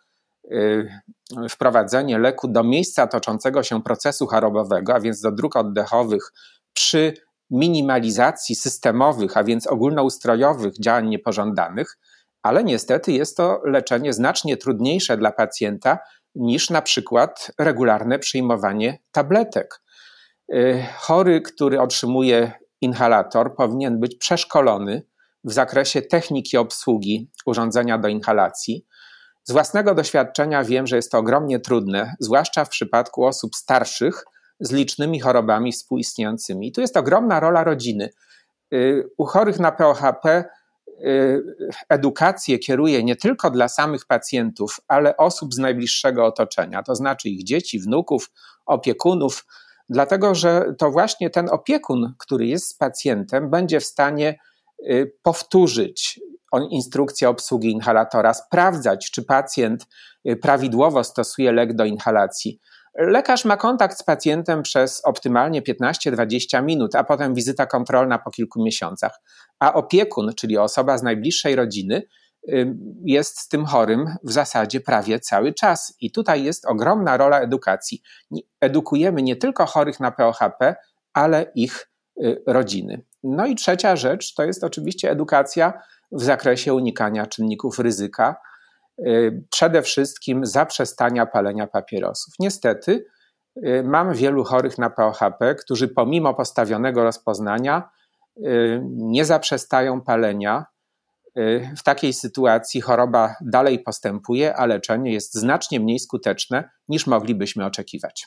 wprowadzenie 1.50 2.18
leku 2.18 2.48
do 2.48 2.64
miejsca 2.64 3.06
toczącego 3.06 3.62
się 3.62 3.82
procesu 3.82 4.26
chorobowego, 4.26 4.94
a 4.94 5.00
więc 5.00 5.20
do 5.20 5.32
dróg 5.32 5.56
oddechowych 5.56 6.32
przy 6.72 7.14
minimalizacji 7.50 8.54
systemowych, 8.54 9.36
a 9.36 9.44
więc 9.44 9.66
ogólnoustrojowych 9.66 10.78
działań 10.80 11.08
niepożądanych, 11.08 11.98
ale 12.42 12.64
niestety 12.64 13.12
jest 13.12 13.36
to 13.36 13.60
leczenie 13.64 14.12
znacznie 14.12 14.56
trudniejsze 14.56 15.16
dla 15.16 15.32
pacjenta 15.32 15.98
niż 16.34 16.70
na 16.70 16.82
przykład 16.82 17.52
regularne 17.58 18.18
przyjmowanie 18.18 18.98
tabletek. 19.12 19.80
Y, 20.54 20.84
chory, 20.98 21.40
który 21.40 21.80
otrzymuje 21.80 22.52
inhalator, 22.80 23.54
powinien 23.54 24.00
być 24.00 24.16
przeszkolony 24.16 25.02
w 25.44 25.52
zakresie 25.52 26.02
techniki 26.02 26.56
obsługi 26.56 27.30
urządzenia 27.46 27.98
do 27.98 28.08
inhalacji. 28.08 28.86
Z 29.44 29.52
własnego 29.52 29.94
doświadczenia 29.94 30.64
wiem, 30.64 30.86
że 30.86 30.96
jest 30.96 31.12
to 31.12 31.18
ogromnie 31.18 31.60
trudne, 31.60 32.14
zwłaszcza 32.20 32.64
w 32.64 32.68
przypadku 32.68 33.24
osób 33.24 33.56
starszych, 33.56 34.24
z 34.60 34.72
licznymi 34.72 35.20
chorobami 35.20 35.72
współistniejącymi. 35.72 36.68
I 36.68 36.72
tu 36.72 36.80
jest 36.80 36.96
ogromna 36.96 37.40
rola 37.40 37.64
rodziny. 37.64 38.10
Y, 38.74 39.10
u 39.18 39.24
chorych 39.24 39.58
na 39.58 39.72
POHP 39.72 40.44
y, 41.04 41.42
edukację 41.88 42.58
kieruje 42.58 43.04
nie 43.04 43.16
tylko 43.16 43.50
dla 43.50 43.68
samych 43.68 44.06
pacjentów, 44.06 44.80
ale 44.88 45.16
osób 45.16 45.54
z 45.54 45.58
najbliższego 45.58 46.26
otoczenia, 46.26 46.82
to 46.82 46.94
znaczy 46.94 47.28
ich 47.28 47.44
dzieci, 47.44 47.80
wnuków, 47.80 48.30
opiekunów, 48.66 49.46
dlatego 49.88 50.34
że 50.34 50.74
to 50.78 50.90
właśnie 50.90 51.30
ten 51.30 51.48
opiekun, 51.50 52.14
który 52.18 52.46
jest 52.46 52.68
z 52.68 52.74
pacjentem, 52.74 53.50
będzie 53.50 53.80
w 53.80 53.84
stanie 53.84 54.38
powtórzyć 55.22 56.20
instrukcję 56.70 57.28
obsługi 57.28 57.70
inhalatora, 57.70 58.34
sprawdzać, 58.34 59.10
czy 59.10 59.24
pacjent 59.24 59.86
prawidłowo 60.42 61.04
stosuje 61.04 61.52
lek 61.52 61.76
do 61.76 61.84
inhalacji. 61.84 62.60
Lekarz 62.94 63.44
ma 63.44 63.56
kontakt 63.56 63.98
z 63.98 64.02
pacjentem 64.02 64.62
przez 64.62 65.04
optymalnie 65.04 65.62
15-20 65.62 66.64
minut, 66.64 66.94
a 66.94 67.04
potem 67.04 67.34
wizyta 67.34 67.66
kontrolna 67.66 68.18
po 68.18 68.30
kilku 68.30 68.62
miesiącach. 68.62 69.20
A 69.58 69.74
opiekun, 69.74 70.32
czyli 70.36 70.58
osoba 70.58 70.98
z 70.98 71.02
najbliższej 71.02 71.56
rodziny, 71.56 72.02
jest 73.04 73.38
z 73.38 73.48
tym 73.48 73.64
chorym 73.64 74.14
w 74.24 74.32
zasadzie 74.32 74.80
prawie 74.80 75.20
cały 75.20 75.54
czas. 75.54 75.94
I 76.00 76.12
tutaj 76.12 76.44
jest 76.44 76.66
ogromna 76.66 77.16
rola 77.16 77.40
edukacji. 77.40 78.02
Edukujemy 78.60 79.22
nie 79.22 79.36
tylko 79.36 79.66
chorych 79.66 80.00
na 80.00 80.10
POHP, 80.10 80.76
ale 81.12 81.52
ich 81.54 81.90
y, 82.22 82.42
rodziny. 82.46 83.04
No 83.22 83.46
i 83.46 83.54
trzecia 83.54 83.96
rzecz 83.96 84.34
to 84.34 84.44
jest 84.44 84.64
oczywiście 84.64 85.10
edukacja 85.10 85.72
w 86.12 86.22
zakresie 86.22 86.74
unikania 86.74 87.26
czynników 87.26 87.78
ryzyka 87.78 88.36
Y, 89.06 89.42
przede 89.50 89.82
wszystkim 89.82 90.46
zaprzestania 90.46 91.26
palenia 91.26 91.66
papierosów. 91.66 92.34
Niestety, 92.38 93.06
y, 93.66 93.82
mam 93.84 94.14
wielu 94.14 94.44
chorych 94.44 94.78
na 94.78 94.90
POHP, 94.90 95.54
którzy 95.54 95.88
pomimo 95.88 96.34
postawionego 96.34 97.04
rozpoznania 97.04 97.90
y, 98.36 98.82
nie 98.84 99.24
zaprzestają 99.24 100.00
palenia. 100.00 100.66
W 101.76 101.82
takiej 101.82 102.12
sytuacji 102.12 102.80
choroba 102.80 103.34
dalej 103.40 103.82
postępuje, 103.82 104.56
a 104.56 104.66
leczenie 104.66 105.12
jest 105.12 105.34
znacznie 105.34 105.80
mniej 105.80 105.98
skuteczne 105.98 106.70
niż 106.88 107.06
moglibyśmy 107.06 107.64
oczekiwać. 107.64 108.26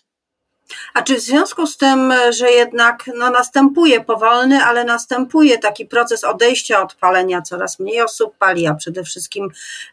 A 0.94 1.02
czy 1.02 1.16
w 1.16 1.20
związku 1.20 1.68
z 1.68 1.78
tym, 1.78 2.14
że 2.30 2.52
jednak 2.52 3.04
no, 3.16 3.30
następuje 3.30 4.04
powolny, 4.04 4.64
ale 4.64 4.84
następuje 4.84 5.58
taki 5.58 5.86
proces 5.86 6.24
odejścia 6.24 6.82
od 6.84 6.96
palenia, 6.96 7.42
coraz 7.42 7.80
mniej 7.80 8.02
osób 8.02 8.38
pali, 8.38 8.68
a 8.68 8.76
przede 8.76 9.04
wszystkim 9.04 9.50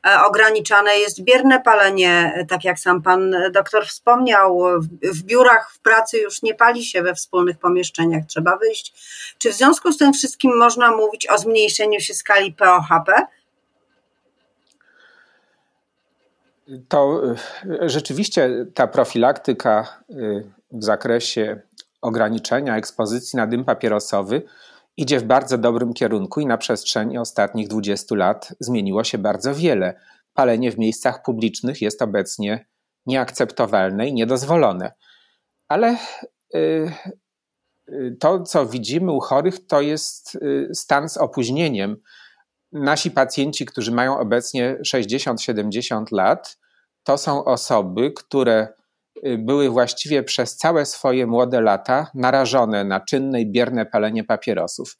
e, 0.07 0.21
ograniczane 0.23 0.99
jest 0.99 1.23
bierne 1.23 1.61
palenie, 1.61 2.33
e, 2.37 2.47
tak 2.47 2.65
jak 2.65 2.79
sam 2.79 3.03
pan 3.03 3.37
doktor 3.53 3.87
wspomniał, 3.87 4.63
w, 5.03 5.23
biurach, 5.23 5.73
w 5.73 5.79
pracy 5.79 6.19
już 6.19 6.43
nie 6.43 6.55
pali 6.55 6.85
się 6.85 7.03
we 7.03 7.15
wspólnych 7.15 7.59
pomieszczeniach, 7.59 8.23
trzeba 8.29 8.57
wyjść. 8.57 8.95
Czy 9.39 9.51
w 9.51 9.55
związku 9.55 9.93
z 9.93 9.99
tym 9.99 10.13
wszystkim 10.13 10.57
można 10.57 10.91
mówić 10.97 11.27
o 11.27 11.39
zmniejszeniu 11.39 12.01
się 12.01 12.15
skali 12.15 12.53
POHP? 12.53 13.27
To 16.89 17.23
e, 17.83 17.89
rzeczywiście 17.89 18.67
ta 18.75 18.87
profilaktyka 18.87 20.03
w 20.71 20.85
zakresie 20.85 21.61
ograniczenia 22.03 22.77
ekspozycji 22.77 23.37
na 23.37 23.47
dym 23.47 23.65
papierosowy 23.65 24.43
idzie 24.97 25.21
w 25.21 25.25
bardzo 25.25 25.59
dobrym 25.59 25.95
kierunku 25.95 26.41
i 26.41 26.47
na 26.47 26.59
przestrzeni 26.59 27.19
ostatnich 27.19 27.69
20 27.69 28.15
lat 28.15 28.55
zmieniło 28.61 29.05
się 29.05 29.19
bardzo 29.19 29.55
wiele. 29.55 30.01
Palenie 30.35 30.73
w 30.73 30.79
miejscach 30.79 31.23
publicznych 31.23 31.83
jest 31.83 32.03
obecnie 32.03 32.67
nieakceptowalne 33.07 34.09
i 34.09 34.13
niedozwolone. 34.13 34.93
Ale 35.69 35.97
y, 36.55 36.93
y, 37.89 38.17
to, 38.21 38.43
co 38.43 38.67
widzimy 38.67 39.13
u 39.13 39.21
chorych, 39.21 39.67
to 39.67 39.81
jest 39.81 40.35
y, 40.35 40.69
stan 40.75 41.09
z 41.09 41.17
opóźnieniem. 41.17 41.97
Nasi 42.73 43.11
pacjenci, 43.11 43.67
którzy 43.67 43.93
mają 43.93 44.19
obecnie 44.19 44.79
60-70 44.87 46.05
lat, 46.13 46.59
to 47.03 47.19
są 47.19 47.45
osoby, 47.45 48.13
które 48.13 48.78
były 49.39 49.71
właściwie 49.71 50.23
przez 50.23 50.57
całe 50.57 50.87
swoje 50.87 51.27
młode 51.27 51.61
lata 51.61 52.11
narażone 52.15 52.85
na 52.85 53.01
czynne 53.01 53.41
i 53.41 53.53
bierne 53.53 53.87
palenie 53.87 54.25
papierosów. 54.25 54.97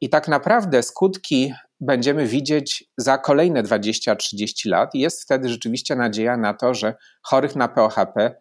I 0.00 0.10
tak 0.10 0.28
naprawdę 0.28 0.82
skutki 0.82 1.52
będziemy 1.80 2.26
widzieć 2.26 2.84
za 2.96 3.18
kolejne 3.18 3.62
20-30 3.62 4.70
lat. 4.70 4.94
Jest 4.94 5.22
wtedy 5.22 5.48
rzeczywiście 5.48 5.96
nadzieja 5.96 6.36
na 6.36 6.54
to, 6.54 6.74
że 6.74 6.94
chorych 7.22 7.56
na 7.56 7.68
POHP 7.68 8.16
y, 8.26 8.34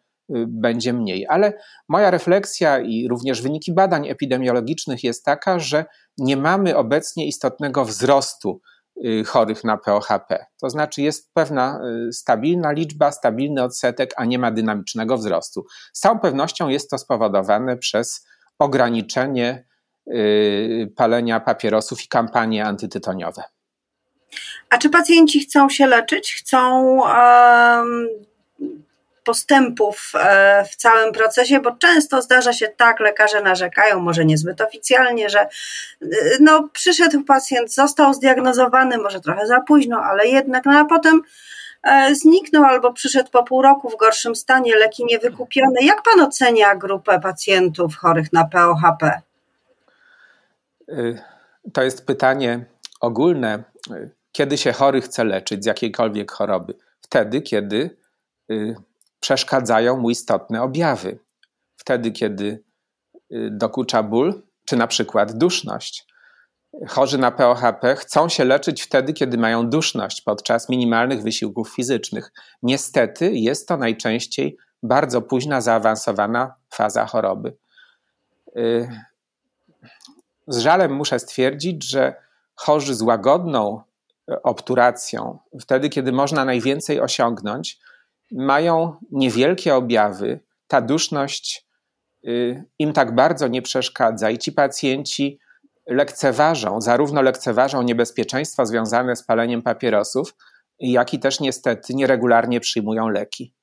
będzie 0.47 0.93
mniej. 0.93 1.25
Ale 1.29 1.53
moja 1.89 2.11
refleksja 2.11 2.79
i 2.79 3.07
również 3.07 3.41
wyniki 3.41 3.73
badań 3.73 4.07
epidemiologicznych 4.07 5.03
jest 5.03 5.25
taka, 5.25 5.59
że 5.59 5.85
nie 6.17 6.37
mamy 6.37 6.77
obecnie 6.77 7.27
istotnego 7.27 7.85
wzrostu 7.85 8.61
Y, 8.61 8.70
chorych 9.25 9.63
na 9.63 9.77
POHP. 9.77 10.45
To 10.61 10.69
znaczy 10.69 11.01
jest 11.01 11.33
pewna 11.33 11.81
y, 12.09 12.13
stabilna 12.13 12.71
liczba, 12.71 13.11
stabilny 13.11 13.63
odsetek, 13.63 14.13
a 14.17 14.25
nie 14.25 14.39
ma 14.39 14.51
dynamicznego 14.51 15.17
wzrostu. 15.17 15.65
Z 15.93 15.99
całą 15.99 16.19
pewnością 16.19 16.69
jest 16.69 16.89
to 16.89 16.97
spowodowane 16.97 17.77
przez 17.77 18.27
ograniczenie 18.59 19.65
y, 20.07 20.93
palenia 20.95 21.39
papierosów 21.39 22.03
i 22.03 22.07
kampanie 22.07 22.65
antytytoniowe. 22.65 23.43
A 24.69 24.77
czy 24.77 24.89
pacjenci 24.89 25.39
chcą 25.39 25.69
się 25.69 25.87
leczyć? 25.87 26.33
Chcą 26.33 26.85
um, 27.01 28.07
postępów 29.23 30.11
e, 30.15 30.65
w 30.71 30.75
całym 30.75 31.13
procesie, 31.13 31.59
bo 31.59 31.71
często 31.71 32.21
zdarza 32.21 32.53
się 32.53 32.67
tak, 32.67 32.99
lekarze 32.99 33.41
narzekają, 33.41 33.99
może 33.99 34.25
niezbyt 34.25 34.61
oficjalnie, 34.61 35.29
że 35.29 35.39
e, 35.39 35.47
no, 36.39 36.69
przyszedł 36.73 37.23
pacjent, 37.23 37.73
został 37.73 38.13
zdiagnozowany, 38.13 38.97
może 38.97 39.19
trochę 39.19 39.47
za 39.47 39.61
późno, 39.61 39.97
ale 40.03 40.27
jednak, 40.27 40.65
no 40.65 40.79
a 40.79 40.85
potem 40.85 41.21
e, 41.83 42.15
zniknął 42.15 42.63
albo 42.63 42.93
przyszedł 42.93 43.29
po 43.31 43.43
pół 43.43 43.61
roku 43.61 43.89
w 43.89 43.97
gorszym 43.97 44.35
stanie, 44.35 44.75
leki 44.75 45.05
niewykupione. 45.05 45.81
Jak 45.81 46.01
pan 46.03 46.21
ocenia 46.21 46.75
grupę 46.75 47.19
pacjentów 47.19 47.95
chorych 47.95 48.33
na 48.33 48.45
POHP? 48.45 49.21
To 51.73 51.83
jest 51.83 52.05
pytanie 52.05 52.65
ogólne. 52.99 53.63
Kiedy 54.31 54.57
się 54.57 54.71
chory 54.71 55.01
chce 55.01 55.23
leczyć 55.23 55.63
z 55.63 55.65
jakiejkolwiek 55.65 56.31
choroby? 56.31 56.73
Wtedy, 57.01 57.41
kiedy 57.41 57.97
przeszkadzają 59.21 59.97
mu 59.97 60.09
istotne 60.09 60.61
objawy. 60.61 61.19
Wtedy, 61.75 62.11
kiedy 62.11 62.63
y, 63.31 63.49
dokucza 63.51 64.03
ból, 64.03 64.43
czy 64.65 64.75
na 64.75 64.87
przykład 64.87 65.37
duszność. 65.37 66.07
chorzy 66.87 67.17
na 67.17 67.31
POHP 67.31 67.95
chcą 67.95 68.29
się 68.29 68.45
leczyć 68.45 68.81
wtedy, 68.83 69.13
kiedy 69.13 69.37
mają 69.37 69.69
duszność 69.69 70.21
podczas 70.21 70.69
minimalnych 70.69 71.23
wysiłków 71.23 71.69
fizycznych. 71.69 72.31
Niestety 72.63 73.31
jest 73.33 73.67
to 73.67 73.77
najczęściej 73.77 74.57
bardzo 74.83 75.21
późna, 75.21 75.61
zaawansowana 75.61 76.55
faza 76.69 77.05
choroby. 77.05 77.57
Y, 78.57 78.89
z 80.47 80.57
żalem 80.57 80.93
muszę 80.93 81.19
stwierdzić, 81.19 81.83
że 81.83 82.15
chorzy 82.55 82.95
z 82.95 83.01
łagodną 83.01 83.81
obturacją, 84.43 85.39
wtedy 85.61 85.89
kiedy 85.89 86.11
można 86.11 86.45
najwięcej 86.45 87.01
osiągnąć, 87.01 87.79
mają 88.31 88.95
niewielkie 89.11 89.75
objawy. 89.75 90.39
Ta 90.67 90.81
duszność 90.81 91.67
y, 92.27 92.63
im 92.79 92.93
tak 92.93 93.15
bardzo 93.15 93.47
nie 93.47 93.61
przeszkadza 93.61 94.29
i 94.29 94.37
ci 94.37 94.51
pacjenci 94.51 95.39
lekceważą, 95.87 96.81
zarówno 96.81 97.21
lekceważą 97.21 97.81
niebezpieczeństwa 97.81 98.65
związane 98.65 99.15
z 99.15 99.23
paleniem 99.23 99.61
papierosów, 99.61 100.35
jak 100.79 101.13
i 101.13 101.19
też 101.19 101.39
niestety 101.39 101.93
nieregularnie 101.93 102.59
przyjmują 102.59 103.09
leki. 103.09 103.53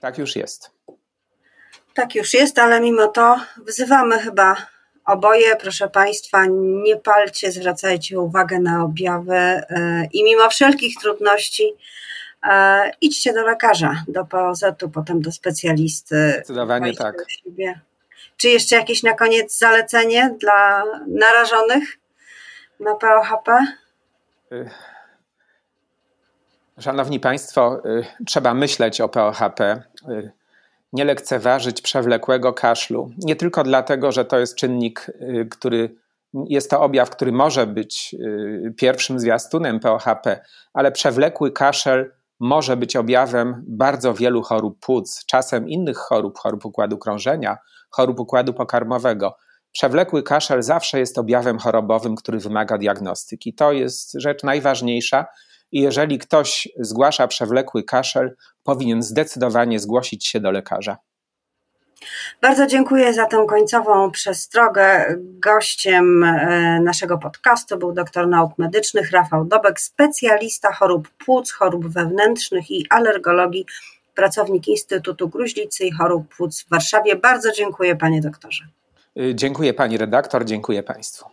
Tak 0.00 0.18
już 0.18 0.36
jest. 0.36 0.70
Tak 1.94 2.14
już 2.14 2.34
jest, 2.34 2.58
ale 2.58 2.80
mimo 2.80 3.06
to 3.06 3.36
wzywamy 3.66 4.18
chyba 4.18 4.56
oboje, 5.04 5.56
proszę 5.56 5.88
Państwa, 5.88 6.46
nie 6.84 6.96
palcie, 6.96 7.52
zwracajcie 7.52 8.20
uwagę 8.20 8.60
na 8.60 8.84
objawy 8.84 9.34
e, 9.36 9.62
i 10.12 10.24
mimo 10.24 10.50
wszelkich 10.50 10.96
trudności 11.00 11.72
idźcie 13.00 13.32
do 13.32 13.42
lekarza, 13.42 14.04
do 14.08 14.24
POZ-u, 14.24 14.90
potem 14.90 15.22
do 15.22 15.32
specjalisty. 15.32 16.32
Zdecydowanie 16.34 16.94
tak. 16.94 17.14
Czy 18.36 18.48
jeszcze 18.48 18.76
jakieś 18.76 19.02
na 19.02 19.14
koniec 19.14 19.58
zalecenie 19.58 20.36
dla 20.40 20.84
narażonych 21.06 21.98
na 22.80 22.94
POHP? 22.94 23.66
Y, 24.52 24.70
szanowni 26.80 27.20
Państwo, 27.20 27.82
y, 27.86 28.24
trzeba 28.26 28.54
myśleć 28.54 29.00
o 29.00 29.08
POHP, 29.08 29.82
y, 30.08 30.32
nie 30.92 31.04
lekceważyć 31.04 31.82
przewlekłego 31.82 32.52
kaszlu. 32.52 33.10
Nie 33.18 33.36
tylko 33.36 33.62
dlatego, 33.62 34.12
że 34.12 34.24
to 34.24 34.38
jest 34.38 34.54
czynnik, 34.54 35.06
który 35.50 35.94
jest 36.48 36.70
to 36.70 36.80
objaw, 36.80 37.10
który 37.10 37.32
może 37.32 37.66
być 37.66 38.14
pierwszym 38.76 39.20
zwiastunem 39.20 39.80
POHP, 39.80 40.44
ale 40.72 40.92
przewlekły 40.92 41.52
kaszel 41.52 42.12
może 42.42 42.76
być 42.76 42.96
objawem 42.96 43.64
bardzo 43.68 44.14
wielu 44.14 44.42
chorób 44.42 44.80
płuc, 44.80 45.24
czasem 45.26 45.68
innych 45.68 45.96
chorób, 45.96 46.38
chorób 46.38 46.64
układu 46.64 46.98
krążenia, 46.98 47.58
chorób 47.90 48.20
układu 48.20 48.54
pokarmowego. 48.54 49.36
Przewlekły 49.72 50.22
kaszel 50.22 50.62
zawsze 50.62 50.98
jest 50.98 51.18
objawem 51.18 51.58
chorobowym, 51.58 52.16
który 52.16 52.38
wymaga 52.38 52.78
diagnostyki. 52.78 53.54
To 53.54 53.72
jest 53.72 54.12
rzecz 54.14 54.42
najważniejsza. 54.42 55.26
I 55.72 55.80
jeżeli 55.80 56.18
ktoś 56.18 56.68
zgłasza 56.78 57.28
przewlekły 57.28 57.84
kaszel, 57.84 58.36
powinien 58.62 59.02
zdecydowanie 59.02 59.78
zgłosić 59.80 60.26
się 60.26 60.40
do 60.40 60.50
lekarza. 60.50 60.96
Bardzo 62.40 62.66
dziękuję 62.66 63.14
za 63.14 63.26
tę 63.26 63.44
końcową 63.48 64.10
przestrogę. 64.10 65.16
Gościem 65.18 66.24
e, 66.24 66.80
naszego 66.80 67.18
podcastu 67.18 67.78
był 67.78 67.92
doktor 67.92 68.28
nauk 68.28 68.58
medycznych 68.58 69.10
Rafał 69.10 69.44
Dobek, 69.44 69.80
specjalista 69.80 70.72
chorób 70.72 71.08
płuc, 71.08 71.52
chorób 71.52 71.88
wewnętrznych 71.88 72.70
i 72.70 72.86
alergologii 72.90 73.66
pracownik 74.14 74.68
Instytutu 74.68 75.28
Gruźlicy 75.28 75.84
i 75.84 75.92
Chorób 75.92 76.34
Płuc 76.36 76.62
w 76.62 76.68
Warszawie. 76.68 77.16
Bardzo 77.16 77.52
dziękuję 77.52 77.96
panie 77.96 78.20
doktorze. 78.20 78.64
Y, 79.20 79.34
dziękuję 79.34 79.74
pani 79.74 79.98
redaktor, 79.98 80.44
dziękuję 80.44 80.82
państwu. 80.82 81.24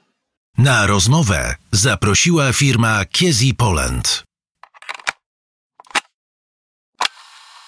Na 0.58 0.88
rozmowę 0.88 1.56
zaprosiła 1.72 2.54
firma 2.54 3.06
Kiezi 3.12 3.54
Poland. 3.54 4.29